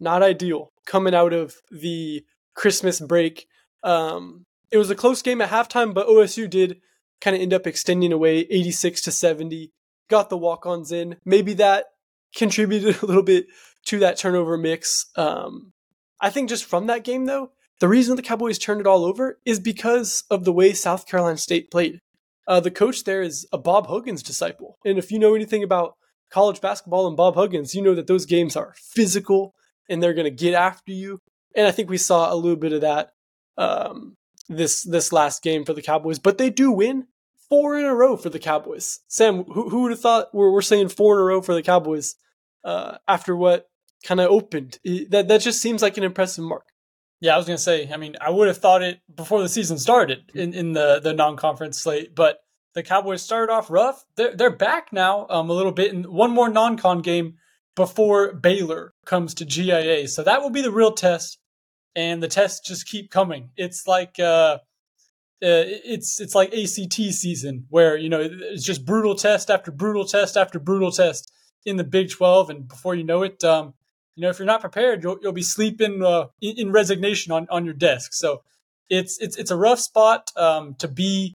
Not 0.00 0.22
ideal 0.22 0.72
coming 0.86 1.14
out 1.14 1.32
of 1.32 1.56
the 1.70 2.24
Christmas 2.54 3.00
break. 3.00 3.46
Um, 3.82 4.44
it 4.70 4.78
was 4.78 4.90
a 4.90 4.94
close 4.94 5.22
game 5.22 5.40
at 5.40 5.50
halftime, 5.50 5.92
but 5.92 6.08
OSU 6.08 6.48
did 6.48 6.80
kind 7.20 7.36
of 7.36 7.42
end 7.42 7.54
up 7.54 7.66
extending 7.66 8.12
away 8.12 8.38
86 8.38 9.02
to 9.02 9.10
70. 9.10 9.72
Got 10.08 10.30
the 10.30 10.36
walk-ons 10.36 10.92
in. 10.92 11.16
Maybe 11.24 11.54
that 11.54 11.86
contributed 12.34 12.96
a 13.02 13.06
little 13.06 13.22
bit 13.22 13.46
to 13.86 13.98
that 14.00 14.16
turnover 14.16 14.56
mix. 14.56 15.06
Um, 15.16 15.72
I 16.20 16.30
think 16.30 16.48
just 16.48 16.64
from 16.64 16.86
that 16.86 17.04
game, 17.04 17.26
though, 17.26 17.50
the 17.80 17.88
reason 17.88 18.16
the 18.16 18.22
Cowboys 18.22 18.58
turned 18.58 18.80
it 18.80 18.86
all 18.86 19.04
over 19.04 19.38
is 19.44 19.58
because 19.58 20.24
of 20.30 20.44
the 20.44 20.52
way 20.52 20.72
South 20.72 21.06
Carolina 21.06 21.38
State 21.38 21.70
played. 21.70 22.00
Uh, 22.46 22.60
the 22.60 22.70
coach 22.70 23.04
there 23.04 23.22
is 23.22 23.46
a 23.52 23.58
Bob 23.58 23.86
Huggins 23.86 24.22
disciple. 24.22 24.78
And 24.84 24.98
if 24.98 25.10
you 25.10 25.18
know 25.18 25.34
anything 25.34 25.62
about 25.62 25.94
college 26.30 26.60
basketball 26.60 27.06
and 27.06 27.16
Bob 27.16 27.34
Huggins, 27.34 27.74
you 27.74 27.82
know 27.82 27.94
that 27.94 28.06
those 28.06 28.26
games 28.26 28.56
are 28.56 28.74
physical 28.76 29.54
and 29.88 30.02
they're 30.02 30.14
going 30.14 30.24
to 30.24 30.30
get 30.30 30.54
after 30.54 30.92
you. 30.92 31.18
And 31.54 31.66
I 31.66 31.70
think 31.70 31.90
we 31.90 31.98
saw 31.98 32.32
a 32.32 32.36
little 32.36 32.56
bit 32.56 32.72
of 32.72 32.80
that 32.80 33.10
um, 33.56 34.16
this 34.48 34.82
this 34.82 35.12
last 35.12 35.42
game 35.42 35.64
for 35.64 35.74
the 35.74 35.82
Cowboys. 35.82 36.18
But 36.18 36.38
they 36.38 36.50
do 36.50 36.70
win 36.70 37.06
four 37.48 37.78
in 37.78 37.84
a 37.84 37.94
row 37.94 38.16
for 38.16 38.30
the 38.30 38.38
Cowboys. 38.38 39.00
Sam, 39.08 39.44
who, 39.44 39.68
who 39.68 39.82
would 39.82 39.90
have 39.90 40.00
thought 40.00 40.28
we're, 40.32 40.50
we're 40.50 40.62
saying 40.62 40.88
four 40.88 41.16
in 41.16 41.20
a 41.20 41.24
row 41.24 41.42
for 41.42 41.54
the 41.54 41.62
Cowboys 41.62 42.14
uh, 42.64 42.96
after 43.06 43.36
what 43.36 43.66
kind 44.04 44.20
of 44.20 44.30
opened? 44.30 44.78
That 45.10 45.28
that 45.28 45.42
just 45.42 45.60
seems 45.60 45.82
like 45.82 45.96
an 45.96 46.04
impressive 46.04 46.44
mark. 46.44 46.64
Yeah, 47.22 47.34
I 47.34 47.36
was 47.36 47.46
gonna 47.46 47.56
say. 47.56 47.88
I 47.88 47.98
mean, 47.98 48.16
I 48.20 48.30
would 48.30 48.48
have 48.48 48.58
thought 48.58 48.82
it 48.82 49.00
before 49.14 49.40
the 49.40 49.48
season 49.48 49.78
started 49.78 50.32
in, 50.34 50.52
in 50.54 50.72
the 50.72 50.98
the 51.00 51.12
non 51.12 51.36
conference 51.36 51.80
slate, 51.80 52.16
but 52.16 52.40
the 52.74 52.82
Cowboys 52.82 53.22
started 53.22 53.52
off 53.52 53.70
rough. 53.70 54.04
They're 54.16 54.34
they're 54.34 54.50
back 54.50 54.92
now 54.92 55.28
um, 55.30 55.48
a 55.48 55.52
little 55.52 55.70
bit 55.70 55.92
in 55.92 56.02
one 56.02 56.32
more 56.32 56.48
non 56.48 56.76
con 56.76 57.00
game 57.00 57.34
before 57.76 58.32
Baylor 58.34 58.92
comes 59.06 59.34
to 59.34 59.44
GIA. 59.44 60.08
So 60.08 60.24
that 60.24 60.42
will 60.42 60.50
be 60.50 60.62
the 60.62 60.72
real 60.72 60.90
test, 60.90 61.38
and 61.94 62.20
the 62.20 62.26
tests 62.26 62.66
just 62.68 62.88
keep 62.88 63.12
coming. 63.12 63.50
It's 63.56 63.86
like 63.86 64.18
uh, 64.18 64.58
uh, 64.58 64.58
it's 65.40 66.20
it's 66.20 66.34
like 66.34 66.52
ACT 66.52 67.14
season 67.14 67.66
where 67.68 67.96
you 67.96 68.08
know 68.08 68.20
it's 68.20 68.64
just 68.64 68.84
brutal 68.84 69.14
test 69.14 69.48
after 69.48 69.70
brutal 69.70 70.06
test 70.06 70.36
after 70.36 70.58
brutal 70.58 70.90
test 70.90 71.30
in 71.64 71.76
the 71.76 71.84
Big 71.84 72.10
Twelve, 72.10 72.50
and 72.50 72.66
before 72.66 72.96
you 72.96 73.04
know 73.04 73.22
it, 73.22 73.44
um, 73.44 73.74
you 74.14 74.22
know, 74.22 74.28
if 74.28 74.38
you're 74.38 74.46
not 74.46 74.60
prepared, 74.60 75.02
you'll 75.02 75.18
you'll 75.22 75.32
be 75.32 75.42
sleeping 75.42 76.02
uh, 76.02 76.26
in, 76.40 76.56
in, 76.58 76.72
resignation 76.72 77.32
on, 77.32 77.46
on 77.50 77.64
your 77.64 77.74
desk. 77.74 78.12
So 78.12 78.42
it's 78.90 79.18
it's 79.20 79.36
it's 79.36 79.50
a 79.50 79.56
rough 79.56 79.80
spot 79.80 80.30
um, 80.36 80.74
to 80.76 80.88
be 80.88 81.34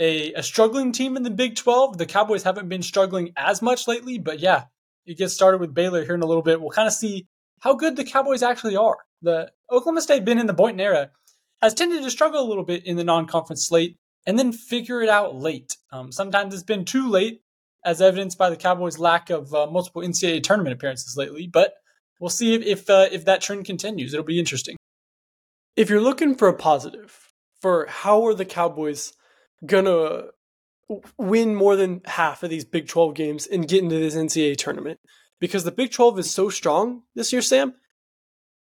a, 0.00 0.32
a 0.34 0.42
struggling 0.42 0.92
team 0.92 1.16
in 1.16 1.22
the 1.22 1.30
Big 1.30 1.56
12. 1.56 1.98
The 1.98 2.06
Cowboys 2.06 2.42
haven't 2.42 2.68
been 2.68 2.82
struggling 2.82 3.32
as 3.36 3.62
much 3.62 3.86
lately, 3.86 4.18
but 4.18 4.40
yeah, 4.40 4.64
you 5.04 5.14
get 5.14 5.30
started 5.30 5.60
with 5.60 5.74
Baylor 5.74 6.04
here 6.04 6.14
in 6.14 6.22
a 6.22 6.26
little 6.26 6.42
bit. 6.42 6.60
We'll 6.60 6.70
kind 6.70 6.88
of 6.88 6.94
see 6.94 7.26
how 7.60 7.74
good 7.74 7.96
the 7.96 8.04
Cowboys 8.04 8.42
actually 8.42 8.76
are. 8.76 8.98
The 9.22 9.50
Oklahoma 9.70 10.02
State 10.02 10.24
been 10.24 10.38
in 10.38 10.46
the 10.46 10.52
Boynton 10.52 10.80
era 10.80 11.10
has 11.60 11.74
tended 11.74 12.02
to 12.04 12.10
struggle 12.10 12.40
a 12.40 12.48
little 12.48 12.64
bit 12.64 12.86
in 12.86 12.96
the 12.96 13.04
non-conference 13.04 13.66
slate 13.66 13.96
and 14.26 14.38
then 14.38 14.52
figure 14.52 15.02
it 15.02 15.08
out 15.08 15.34
late. 15.34 15.76
Um, 15.90 16.12
sometimes 16.12 16.54
it's 16.54 16.62
been 16.62 16.84
too 16.84 17.08
late, 17.08 17.40
as 17.84 18.00
evidenced 18.00 18.38
by 18.38 18.50
the 18.50 18.56
Cowboys' 18.56 18.98
lack 18.98 19.30
of 19.30 19.52
uh, 19.54 19.66
multiple 19.66 20.02
NCAA 20.02 20.42
tournament 20.42 20.74
appearances 20.74 21.16
lately. 21.16 21.48
But 21.48 21.74
we'll 22.18 22.30
see 22.30 22.54
if 22.54 22.62
if, 22.62 22.90
uh, 22.90 23.08
if 23.10 23.24
that 23.24 23.40
trend 23.40 23.64
continues. 23.64 24.12
It'll 24.12 24.24
be 24.24 24.38
interesting. 24.38 24.76
If 25.76 25.90
you're 25.90 26.00
looking 26.00 26.34
for 26.34 26.48
a 26.48 26.54
positive 26.54 27.30
for 27.60 27.86
how 27.88 28.26
are 28.26 28.34
the 28.34 28.44
Cowboys 28.44 29.12
gonna 29.64 30.26
win 31.18 31.54
more 31.54 31.76
than 31.76 32.00
half 32.04 32.42
of 32.42 32.50
these 32.50 32.64
Big 32.64 32.88
12 32.88 33.14
games 33.14 33.46
and 33.46 33.68
get 33.68 33.82
into 33.82 33.98
this 33.98 34.14
NCAA 34.14 34.56
tournament, 34.56 35.00
because 35.40 35.64
the 35.64 35.72
Big 35.72 35.90
12 35.90 36.18
is 36.20 36.30
so 36.30 36.48
strong 36.48 37.02
this 37.14 37.32
year, 37.32 37.42
Sam. 37.42 37.74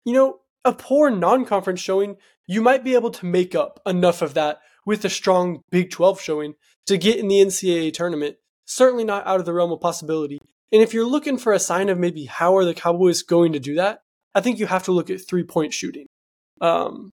You 0.05 0.13
know, 0.13 0.41
a 0.65 0.73
poor 0.73 1.11
non-conference 1.11 1.81
showing, 1.81 2.17
you 2.47 2.61
might 2.61 2.85
be 2.85 2.95
able 2.95 3.11
to 3.11 3.27
make 3.27 3.55
up 3.55 3.81
enough 3.87 4.23
of 4.23 4.35
that 4.35 4.61
with 4.85 5.05
a 5.05 5.09
strong 5.09 5.63
Big 5.71 5.91
12 5.91 6.21
showing 6.21 6.55
to 6.87 6.99
get 6.99 7.19
in 7.19 7.29
the 7.29 7.41
NCAA 7.41 7.93
tournament. 7.93 8.37
Certainly 8.65 9.05
not 9.05 9.27
out 9.27 9.41
of 9.41 9.47
the 9.47 9.53
realm 9.53 9.73
of 9.73 9.81
possibility. 9.81 10.39
And 10.73 10.83
if 10.83 10.95
you're 10.95 11.07
looking 11.07 11.37
for 11.37 11.53
a 11.53 11.59
sign 11.59 11.91
of 11.91 11.99
maybe 11.99 12.25
how 12.25 12.57
are 12.57 12.65
the 12.65 12.75
Cowboys 12.75 13.23
going 13.23 13.53
to 13.53 13.61
do 13.61 13.75
that, 13.75 14.01
I 14.35 14.41
think 14.41 14.59
you 14.59 14.67
have 14.67 14.85
to 14.85 14.93
look 14.93 15.11
at 15.11 15.21
three 15.21 15.45
point 15.45 15.75
shooting. 15.75 16.07
Um, 16.61 17.11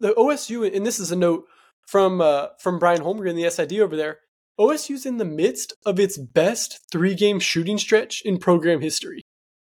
the 0.00 0.12
OSU, 0.14 0.74
and 0.74 0.84
this 0.86 0.98
is 0.98 1.12
a 1.12 1.16
note 1.16 1.44
from 1.86 2.20
uh, 2.20 2.48
from 2.58 2.78
Brian 2.78 3.02
Holmgren, 3.02 3.34
the 3.34 3.50
SID 3.50 3.80
over 3.80 3.96
there. 3.96 4.18
OSU's 4.58 5.06
in 5.06 5.16
the 5.16 5.24
midst 5.24 5.74
of 5.84 5.98
its 5.98 6.18
best 6.18 6.80
three 6.90 7.14
game 7.14 7.40
shooting 7.40 7.78
stretch 7.78 8.22
in 8.24 8.38
program 8.38 8.80
history. 8.80 9.22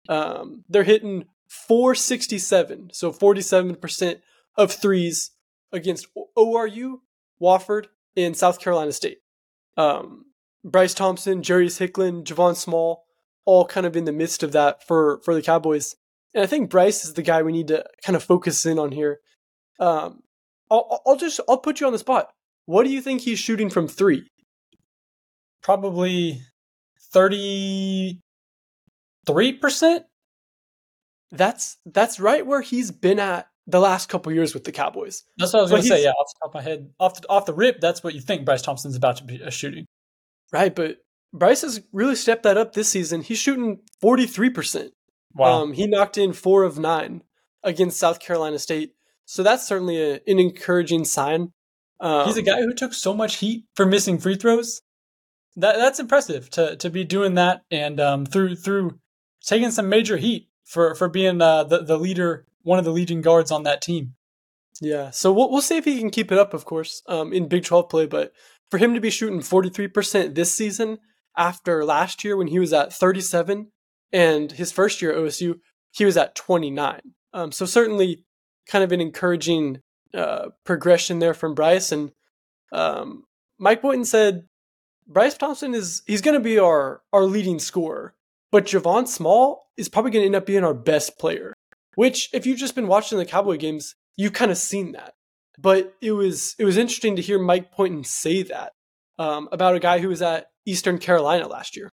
Um, 0.09 0.65
they're 0.69 0.85
hitting 0.85 1.27
467, 1.49 2.91
so 2.93 3.13
47% 3.13 4.21
of 4.57 4.73
threes 4.73 5.31
against 5.73 6.07
ORU, 6.37 7.01
Wofford, 7.41 7.87
and 8.17 8.37
South 8.37 8.61
Carolina 8.61 8.93
State. 8.93 9.19
Um, 9.77 10.25
Bryce 10.65 10.95
Thompson, 10.95 11.43
Jarius 11.43 11.79
Hicklin, 11.79 12.25
Javon 12.25 12.57
Small, 12.57 13.05
all 13.45 13.65
kind 13.65 13.87
of 13.87 13.97
in 13.97 14.05
the 14.05 14.13
midst 14.13 14.43
of 14.43 14.53
that 14.53 14.87
for 14.87 15.21
for 15.25 15.35
the 15.35 15.43
Cowboys. 15.43 15.95
And 16.35 16.43
I 16.43 16.47
think 16.47 16.71
Bryce 16.71 17.05
is 17.05 17.15
the 17.15 17.23
guy 17.23 17.43
we 17.43 17.53
need 17.53 17.69
to 17.69 17.85
kind 18.05 18.17
of 18.17 18.23
focus 18.23 18.67
in 18.67 18.79
on 18.79 18.93
here. 18.93 19.21
Um, 19.81 20.21
I'll, 20.71 21.01
I'll 21.07 21.17
just 21.17 21.41
I'll 21.49 21.59
put 21.59 21.81
you 21.81 21.87
on 21.87 21.93
the 21.93 21.99
spot. 21.99 22.31
What 22.67 22.85
do 22.85 22.91
you 22.91 23.01
think 23.01 23.23
he's 23.23 23.39
shooting 23.39 23.71
from 23.71 23.89
three? 23.89 24.29
Probably 25.63 26.43
thirty 27.13 28.21
three 29.27 29.53
percent. 29.55 30.05
That's 31.31 31.79
that's 31.87 32.21
right 32.21 32.47
where 32.47 32.61
he's 32.61 32.91
been 32.91 33.19
at 33.19 33.49
the 33.67 33.81
last 33.81 34.09
couple 34.09 34.33
years 34.33 34.55
with 34.55 34.65
the 34.65 34.73
Cowboys. 34.73 35.25
That's 35.37 35.53
what 35.53 35.61
I 35.61 35.63
was 35.63 35.71
going 35.71 35.83
to 35.83 35.89
say. 35.89 36.03
Yeah, 36.03 36.11
off 36.11 36.33
the 36.33 36.47
top 36.47 36.51
of 36.51 36.55
my 36.55 36.63
head, 36.63 36.91
off 36.99 37.21
the, 37.21 37.29
off 37.29 37.47
the 37.47 37.55
rip, 37.55 37.81
that's 37.81 38.03
what 38.03 38.15
you 38.15 38.21
think 38.21 38.45
Bryce 38.45 38.63
Thompson's 38.63 38.97
about 38.97 39.17
to 39.17 39.25
be 39.25 39.43
uh, 39.43 39.51
shooting. 39.51 39.87
Right, 40.53 40.75
but 40.75 40.97
Bryce 41.33 41.63
has 41.63 41.83
really 41.93 42.17
stepped 42.17 42.45
that 42.45 42.57
up 42.57 42.73
this 42.73 42.89
season. 42.89 43.23
He's 43.23 43.39
shooting 43.39 43.81
43%. 44.03 44.91
Wow. 45.35 45.63
Um, 45.63 45.73
he 45.73 45.87
knocked 45.87 46.19
in 46.19 46.33
four 46.33 46.65
of 46.65 46.79
nine 46.79 47.23
against 47.63 47.99
South 47.99 48.19
Carolina 48.19 48.59
State. 48.59 48.95
So 49.25 49.43
that's 49.43 49.67
certainly 49.67 50.01
a, 50.01 50.15
an 50.27 50.39
encouraging 50.39 51.05
sign. 51.05 51.53
Um, 52.01 52.27
He's 52.27 52.37
a 52.37 52.43
guy 52.43 52.61
who 52.61 52.73
took 52.73 52.95
so 52.95 53.13
much 53.13 53.37
heat 53.37 53.65
for 53.75 53.85
missing 53.85 54.19
free 54.19 54.37
throws. 54.37 54.83
That 55.57 55.77
that's 55.77 55.99
impressive 55.99 56.49
to 56.51 56.77
to 56.77 56.89
be 56.89 57.03
doing 57.03 57.35
that 57.35 57.63
and 57.71 57.99
um, 57.99 58.25
through 58.25 58.55
through 58.57 59.01
taking 59.45 59.73
some 59.73 59.89
major 59.89 60.17
heat 60.17 60.49
for 60.65 60.95
for 60.95 61.09
being 61.09 61.43
uh, 61.43 61.65
the 61.65 61.83
the 61.83 61.99
leader, 61.99 62.47
one 62.63 62.79
of 62.79 62.85
the 62.85 62.93
leading 62.93 63.23
guards 63.23 63.51
on 63.51 63.65
that 63.65 63.83
team. 63.83 64.15
Yeah, 64.81 65.11
so 65.11 65.33
we'll 65.33 65.51
we'll 65.51 65.63
see 65.63 65.77
if 65.77 65.85
he 65.85 65.99
can 65.99 66.11
keep 66.11 66.31
it 66.31 66.39
up, 66.39 66.55
of 66.55 66.65
course, 66.65 67.03
um, 67.09 67.33
in 67.33 67.49
Big 67.49 67.65
Twelve 67.65 67.89
play. 67.89 68.07
But 68.07 68.33
for 68.71 68.79
him 68.79 68.95
to 68.95 69.01
be 69.01 69.11
shooting 69.11 69.41
forty 69.41 69.69
three 69.71 69.89
percent 69.89 70.35
this 70.35 70.55
season 70.55 70.99
after 71.37 71.85
last 71.85 72.25
year 72.25 72.37
when 72.37 72.49
he 72.49 72.59
was 72.59 72.73
at 72.73 72.93
thirty 72.93 73.21
seven, 73.21 73.73
and 74.13 74.53
his 74.53 74.73
first 74.73 75.01
year 75.03 75.13
at 75.13 75.19
OSU 75.19 75.57
he 75.93 76.05
was 76.05 76.17
at 76.17 76.35
twenty 76.35 76.71
nine. 76.71 77.15
Um, 77.33 77.53
so 77.53 77.67
certainly, 77.67 78.25
kind 78.69 78.85
of 78.85 78.93
an 78.93 79.01
encouraging 79.01 79.81
uh, 80.15 80.49
progression 80.65 81.19
there 81.19 81.35
from 81.35 81.55
Bryce. 81.55 81.93
And 81.93 82.13
um, 82.73 83.25
Mike 83.59 83.83
Boynton 83.83 84.05
said 84.05 84.47
Bryce 85.07 85.37
Thompson 85.37 85.75
is 85.75 86.03
he's 86.07 86.23
going 86.23 86.35
to 86.35 86.41
be 86.41 86.59
our 86.59 87.03
our 87.13 87.25
leading 87.25 87.59
scorer, 87.59 88.15
but 88.51 88.67
Javon 88.67 89.09
Small 89.09 89.67
is 89.77 89.89
probably 89.89 90.11
going 90.11 90.23
to 90.23 90.27
end 90.27 90.37
up 90.37 90.47
being 90.47 90.65
our 90.65 90.75
best 90.75 91.19
player. 91.19 91.55
Which, 91.95 92.29
if 92.33 92.47
you've 92.47 92.59
just 92.59 92.77
been 92.77 92.87
watching 92.87 93.19
the 93.19 93.25
Cowboy 93.25 93.57
games, 93.57 93.97
you've 94.17 94.33
kind 94.33 94.53
of 94.53 94.59
seen 94.59 94.93
that. 94.93 95.15
But 95.61 95.95
it 96.01 96.13
was 96.13 96.55
it 96.59 96.65
was 96.65 96.77
interesting 96.77 97.17
to 97.17 97.23
hear 97.23 97.39
Mike 97.39 97.77
Boynton 97.77 98.05
say 98.05 98.43
that 98.45 98.73
um, 99.19 99.49
about 99.51 99.75
a 99.75 99.81
guy 99.81 99.99
who 99.99 100.09
was 100.09 100.23
at 100.23 100.47
Eastern 100.65 100.99
Carolina 100.99 101.49
last 101.49 101.77
year. 101.77 101.91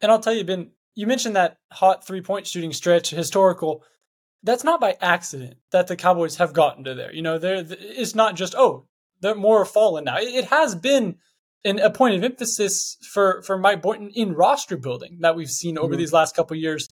And 0.00 0.12
I'll 0.12 0.20
tell 0.20 0.34
you, 0.34 0.44
Ben, 0.44 0.70
you 0.94 1.06
mentioned 1.06 1.34
that 1.36 1.58
hot 1.72 2.06
three 2.06 2.20
point 2.20 2.46
shooting 2.46 2.72
stretch, 2.72 3.10
historical. 3.10 3.82
That's 4.44 4.62
not 4.62 4.80
by 4.80 4.96
accident 5.00 5.54
that 5.72 5.88
the 5.88 5.96
Cowboys 5.96 6.36
have 6.36 6.52
gotten 6.52 6.84
to 6.84 6.94
there. 6.94 7.12
You 7.12 7.22
know, 7.22 7.38
there 7.38 7.64
it's 7.68 8.14
not 8.14 8.36
just 8.36 8.54
oh 8.54 8.86
they're 9.20 9.34
more 9.34 9.64
fallen 9.64 10.04
now. 10.04 10.16
It 10.18 10.44
has 10.46 10.76
been 10.76 11.16
an, 11.64 11.80
a 11.80 11.90
point 11.90 12.14
of 12.14 12.22
emphasis 12.22 12.96
for 13.12 13.42
for 13.42 13.58
Mike 13.58 13.82
Boynton 13.82 14.10
in 14.14 14.34
roster 14.34 14.76
building 14.76 15.18
that 15.20 15.36
we've 15.36 15.50
seen 15.50 15.78
over 15.78 15.88
mm-hmm. 15.88 15.98
these 15.98 16.12
last 16.12 16.36
couple 16.36 16.56
years. 16.56 16.88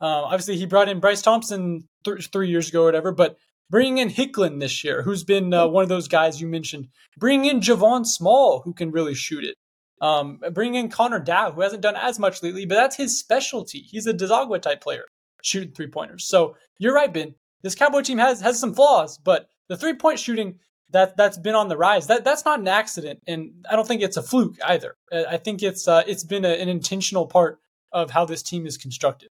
Uh, 0.00 0.22
obviously, 0.24 0.56
he 0.56 0.66
brought 0.66 0.88
in 0.88 1.00
Bryce 1.00 1.22
Thompson 1.22 1.88
th- 2.04 2.30
three 2.30 2.48
years 2.48 2.68
ago 2.68 2.82
or 2.82 2.86
whatever, 2.86 3.12
but 3.12 3.36
bringing 3.70 3.98
in 3.98 4.10
Hicklin 4.10 4.60
this 4.60 4.84
year, 4.84 5.02
who's 5.02 5.24
been 5.24 5.52
uh, 5.52 5.66
one 5.66 5.82
of 5.82 5.88
those 5.88 6.08
guys 6.08 6.40
you 6.40 6.46
mentioned. 6.46 6.88
Bringing 7.16 7.50
in 7.50 7.60
Javon 7.60 8.06
Small, 8.06 8.62
who 8.64 8.72
can 8.72 8.90
really 8.90 9.14
shoot 9.14 9.44
it. 9.44 9.56
Um, 10.00 10.40
bringing 10.52 10.84
in 10.84 10.90
Connor 10.90 11.18
Dow, 11.18 11.50
who 11.50 11.60
hasn't 11.60 11.82
done 11.82 11.96
as 11.96 12.18
much 12.18 12.42
lately, 12.42 12.66
but 12.66 12.76
that's 12.76 12.96
his 12.96 13.18
specialty. 13.18 13.80
He's 13.80 14.06
a 14.06 14.14
Desagua 14.14 14.62
type 14.62 14.80
player, 14.80 15.04
shooting 15.42 15.72
three 15.72 15.88
pointers. 15.88 16.28
So 16.28 16.56
you're 16.78 16.94
right, 16.94 17.12
Ben. 17.12 17.34
This 17.62 17.74
Cowboy 17.74 18.02
team 18.02 18.18
has 18.18 18.40
has 18.40 18.60
some 18.60 18.74
flaws, 18.74 19.18
but 19.18 19.48
the 19.68 19.76
three 19.76 19.94
point 19.94 20.20
shooting 20.20 20.60
that 20.90 21.16
that's 21.16 21.36
been 21.36 21.56
on 21.56 21.68
the 21.68 21.76
rise. 21.76 22.06
That 22.06 22.24
that's 22.24 22.44
not 22.44 22.60
an 22.60 22.68
accident, 22.68 23.20
and 23.26 23.66
I 23.68 23.74
don't 23.74 23.86
think 23.86 24.02
it's 24.02 24.16
a 24.16 24.22
fluke 24.22 24.56
either. 24.64 24.94
I 25.12 25.36
think 25.36 25.62
it's 25.62 25.88
uh, 25.88 26.04
it's 26.06 26.24
been 26.24 26.44
a, 26.44 26.50
an 26.50 26.68
intentional 26.68 27.26
part 27.26 27.58
of 27.92 28.10
how 28.10 28.24
this 28.24 28.42
team 28.42 28.66
is 28.66 28.76
constructed. 28.76 29.30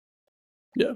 Yeah. 0.76 0.94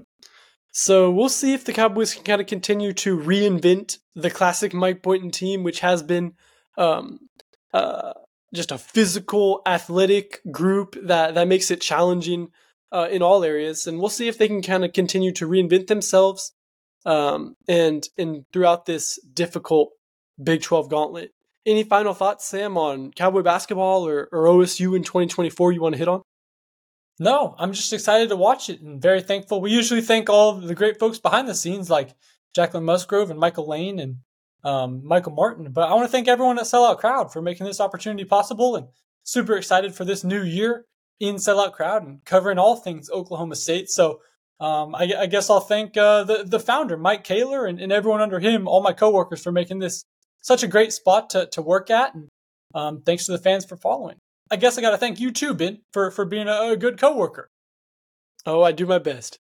So 0.78 1.10
we'll 1.10 1.30
see 1.30 1.54
if 1.54 1.64
the 1.64 1.72
Cowboys 1.72 2.12
can 2.12 2.22
kind 2.22 2.38
of 2.38 2.46
continue 2.46 2.92
to 2.92 3.16
reinvent 3.16 3.96
the 4.14 4.28
classic 4.28 4.74
Mike 4.74 5.00
Boynton 5.00 5.30
team, 5.30 5.62
which 5.62 5.80
has 5.80 6.02
been 6.02 6.34
um, 6.76 7.30
uh, 7.72 8.12
just 8.52 8.72
a 8.72 8.76
physical, 8.76 9.62
athletic 9.64 10.42
group 10.50 10.94
that 11.02 11.34
that 11.34 11.48
makes 11.48 11.70
it 11.70 11.80
challenging 11.80 12.48
uh, 12.92 13.08
in 13.10 13.22
all 13.22 13.42
areas. 13.42 13.86
And 13.86 13.98
we'll 13.98 14.10
see 14.10 14.28
if 14.28 14.36
they 14.36 14.48
can 14.48 14.60
kind 14.60 14.84
of 14.84 14.92
continue 14.92 15.32
to 15.32 15.48
reinvent 15.48 15.86
themselves 15.86 16.52
um, 17.06 17.56
and 17.66 18.06
and 18.18 18.44
throughout 18.52 18.84
this 18.84 19.18
difficult 19.32 19.92
Big 20.40 20.60
12 20.60 20.90
gauntlet. 20.90 21.30
Any 21.64 21.84
final 21.84 22.12
thoughts, 22.12 22.44
Sam, 22.44 22.76
on 22.76 23.12
Cowboy 23.12 23.40
basketball 23.40 24.06
or, 24.06 24.28
or 24.30 24.44
OSU 24.44 24.94
in 24.94 25.04
2024 25.04 25.72
you 25.72 25.80
want 25.80 25.94
to 25.94 25.98
hit 25.98 26.06
on? 26.06 26.20
No, 27.18 27.54
I'm 27.58 27.72
just 27.72 27.92
excited 27.92 28.28
to 28.28 28.36
watch 28.36 28.68
it 28.68 28.82
and 28.82 29.00
very 29.00 29.22
thankful. 29.22 29.60
We 29.60 29.70
usually 29.70 30.02
thank 30.02 30.28
all 30.28 30.54
the 30.54 30.74
great 30.74 30.98
folks 30.98 31.18
behind 31.18 31.48
the 31.48 31.54
scenes 31.54 31.88
like 31.88 32.14
Jacqueline 32.54 32.84
Musgrove 32.84 33.30
and 33.30 33.40
Michael 33.40 33.66
Lane 33.66 33.98
and 33.98 34.16
um, 34.64 35.00
Michael 35.04 35.32
Martin. 35.32 35.72
But 35.72 35.88
I 35.88 35.94
want 35.94 36.06
to 36.06 36.12
thank 36.12 36.28
everyone 36.28 36.58
at 36.58 36.64
Sellout 36.64 36.98
Crowd 36.98 37.32
for 37.32 37.40
making 37.40 37.66
this 37.66 37.80
opportunity 37.80 38.24
possible 38.24 38.76
and 38.76 38.88
super 39.22 39.56
excited 39.56 39.94
for 39.94 40.04
this 40.04 40.24
new 40.24 40.42
year 40.42 40.84
in 41.18 41.36
Sellout 41.36 41.72
Crowd 41.72 42.06
and 42.06 42.24
covering 42.24 42.58
all 42.58 42.76
things 42.76 43.10
Oklahoma 43.10 43.56
State. 43.56 43.88
So 43.88 44.20
um, 44.60 44.94
I, 44.94 45.12
I, 45.20 45.26
guess 45.26 45.50
I'll 45.50 45.60
thank 45.60 45.96
uh, 45.96 46.24
the, 46.24 46.44
the 46.44 46.60
founder, 46.60 46.96
Mike 46.96 47.24
Kaler, 47.24 47.66
and, 47.66 47.78
and 47.78 47.92
everyone 47.92 48.22
under 48.22 48.40
him, 48.40 48.66
all 48.66 48.82
my 48.82 48.92
coworkers 48.92 49.42
for 49.42 49.52
making 49.52 49.80
this 49.80 50.04
such 50.40 50.62
a 50.62 50.68
great 50.68 50.92
spot 50.92 51.28
to, 51.30 51.46
to 51.52 51.60
work 51.60 51.90
at. 51.90 52.14
And 52.14 52.28
um, 52.74 53.02
thanks 53.02 53.26
to 53.26 53.32
the 53.32 53.38
fans 53.38 53.64
for 53.66 53.76
following. 53.76 54.16
I 54.50 54.56
guess 54.56 54.78
I 54.78 54.80
got 54.80 54.90
to 54.90 54.98
thank 54.98 55.20
you 55.20 55.32
too, 55.32 55.54
Ben, 55.54 55.80
for, 55.92 56.10
for 56.10 56.24
being 56.24 56.48
a, 56.48 56.72
a 56.72 56.76
good 56.76 56.98
coworker. 56.98 57.50
Oh, 58.44 58.62
I 58.62 58.72
do 58.72 58.86
my 58.86 58.98
best. 58.98 59.38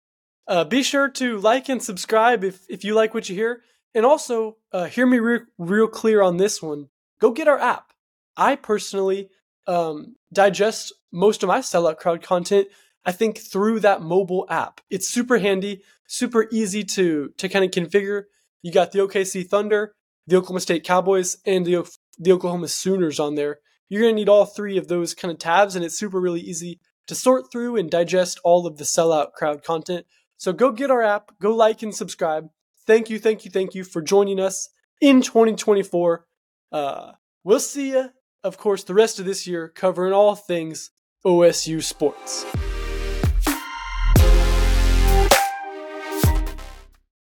Uh, 0.48 0.64
be 0.64 0.84
sure 0.84 1.10
to 1.10 1.38
like 1.38 1.70
and 1.70 1.82
subscribe 1.82 2.44
if, 2.44 2.66
if 2.70 2.84
you 2.84 2.94
like 2.94 3.14
what 3.14 3.30
you 3.30 3.36
hear. 3.36 3.62
And 3.94 4.06
also, 4.06 4.58
uh, 4.72 4.86
hear 4.86 5.06
me 5.06 5.20
re- 5.20 5.46
real 5.58 5.88
clear 5.88 6.22
on 6.22 6.38
this 6.38 6.62
one. 6.62 6.90
Go 7.20 7.32
get 7.32 7.48
our 7.48 7.60
app. 7.60 7.94
I 8.36 8.56
personally 8.56 9.30
um, 9.68 10.16
digest 10.34 10.94
most 11.12 11.44
of 11.44 11.48
my 11.48 11.60
sellout 11.60 11.98
crowd 11.98 12.22
content, 12.22 12.68
I 13.06 13.12
think, 13.12 13.40
through 13.40 13.80
that 13.82 14.02
mobile 14.02 14.46
app. 14.50 14.82
It's 14.90 15.08
super 15.08 15.38
handy, 15.38 15.82
super 16.08 16.48
easy 16.52 16.84
to, 16.84 17.32
to 17.38 17.50
kind 17.50 17.64
of 17.64 17.72
configure. 17.72 18.24
You 18.62 18.72
got 18.72 18.92
the 18.92 19.00
OKC 19.00 19.48
Thunder, 19.48 19.94
the 20.28 20.38
Oklahoma 20.38 20.60
State 20.60 20.84
Cowboys 20.84 21.38
and 21.46 21.66
the, 21.66 21.90
the 22.18 22.32
Oklahoma 22.32 22.68
Sooners 22.68 23.20
on 23.20 23.36
there. 23.36 23.60
You're 23.90 24.02
going 24.02 24.16
to 24.16 24.20
need 24.20 24.30
all 24.30 24.46
three 24.46 24.78
of 24.78 24.88
those 24.88 25.14
kind 25.14 25.32
of 25.32 25.40
tabs, 25.40 25.76
and 25.76 25.86
it's 25.86 25.98
super 25.98 26.20
really 26.20 26.42
easy 26.42 26.80
to 27.08 27.16
sort 27.16 27.52
through 27.52 27.78
and 27.78 27.90
digest 27.90 28.40
all 28.44 28.66
of 28.66 28.78
the 28.78 28.84
sellout 28.84 29.34
crowd 29.34 29.64
content. 29.64 30.06
So 30.38 30.54
go 30.54 30.72
get 30.72 30.92
our 30.92 31.02
app, 31.02 31.32
go 31.40 31.56
like 31.56 31.84
and 31.84 31.94
subscribe. 31.94 32.50
Thank 32.88 33.10
you, 33.10 33.20
thank 33.20 33.46
you, 33.46 33.52
thank 33.52 33.76
you 33.76 33.84
for 33.84 34.02
joining 34.02 34.40
us 34.40 34.70
in 35.02 35.22
2024. 35.22 36.26
Uh, 36.72 37.12
we'll 37.44 37.60
see 37.60 37.92
you, 37.92 38.10
of 38.44 38.58
course, 38.58 38.84
the 38.84 38.94
rest 38.94 39.20
of 39.20 39.26
this 39.26 39.48
year 39.48 39.70
covering 39.70 40.14
all 40.14 40.36
things 40.36 40.92
OSU 41.26 41.82
sports. 41.82 42.46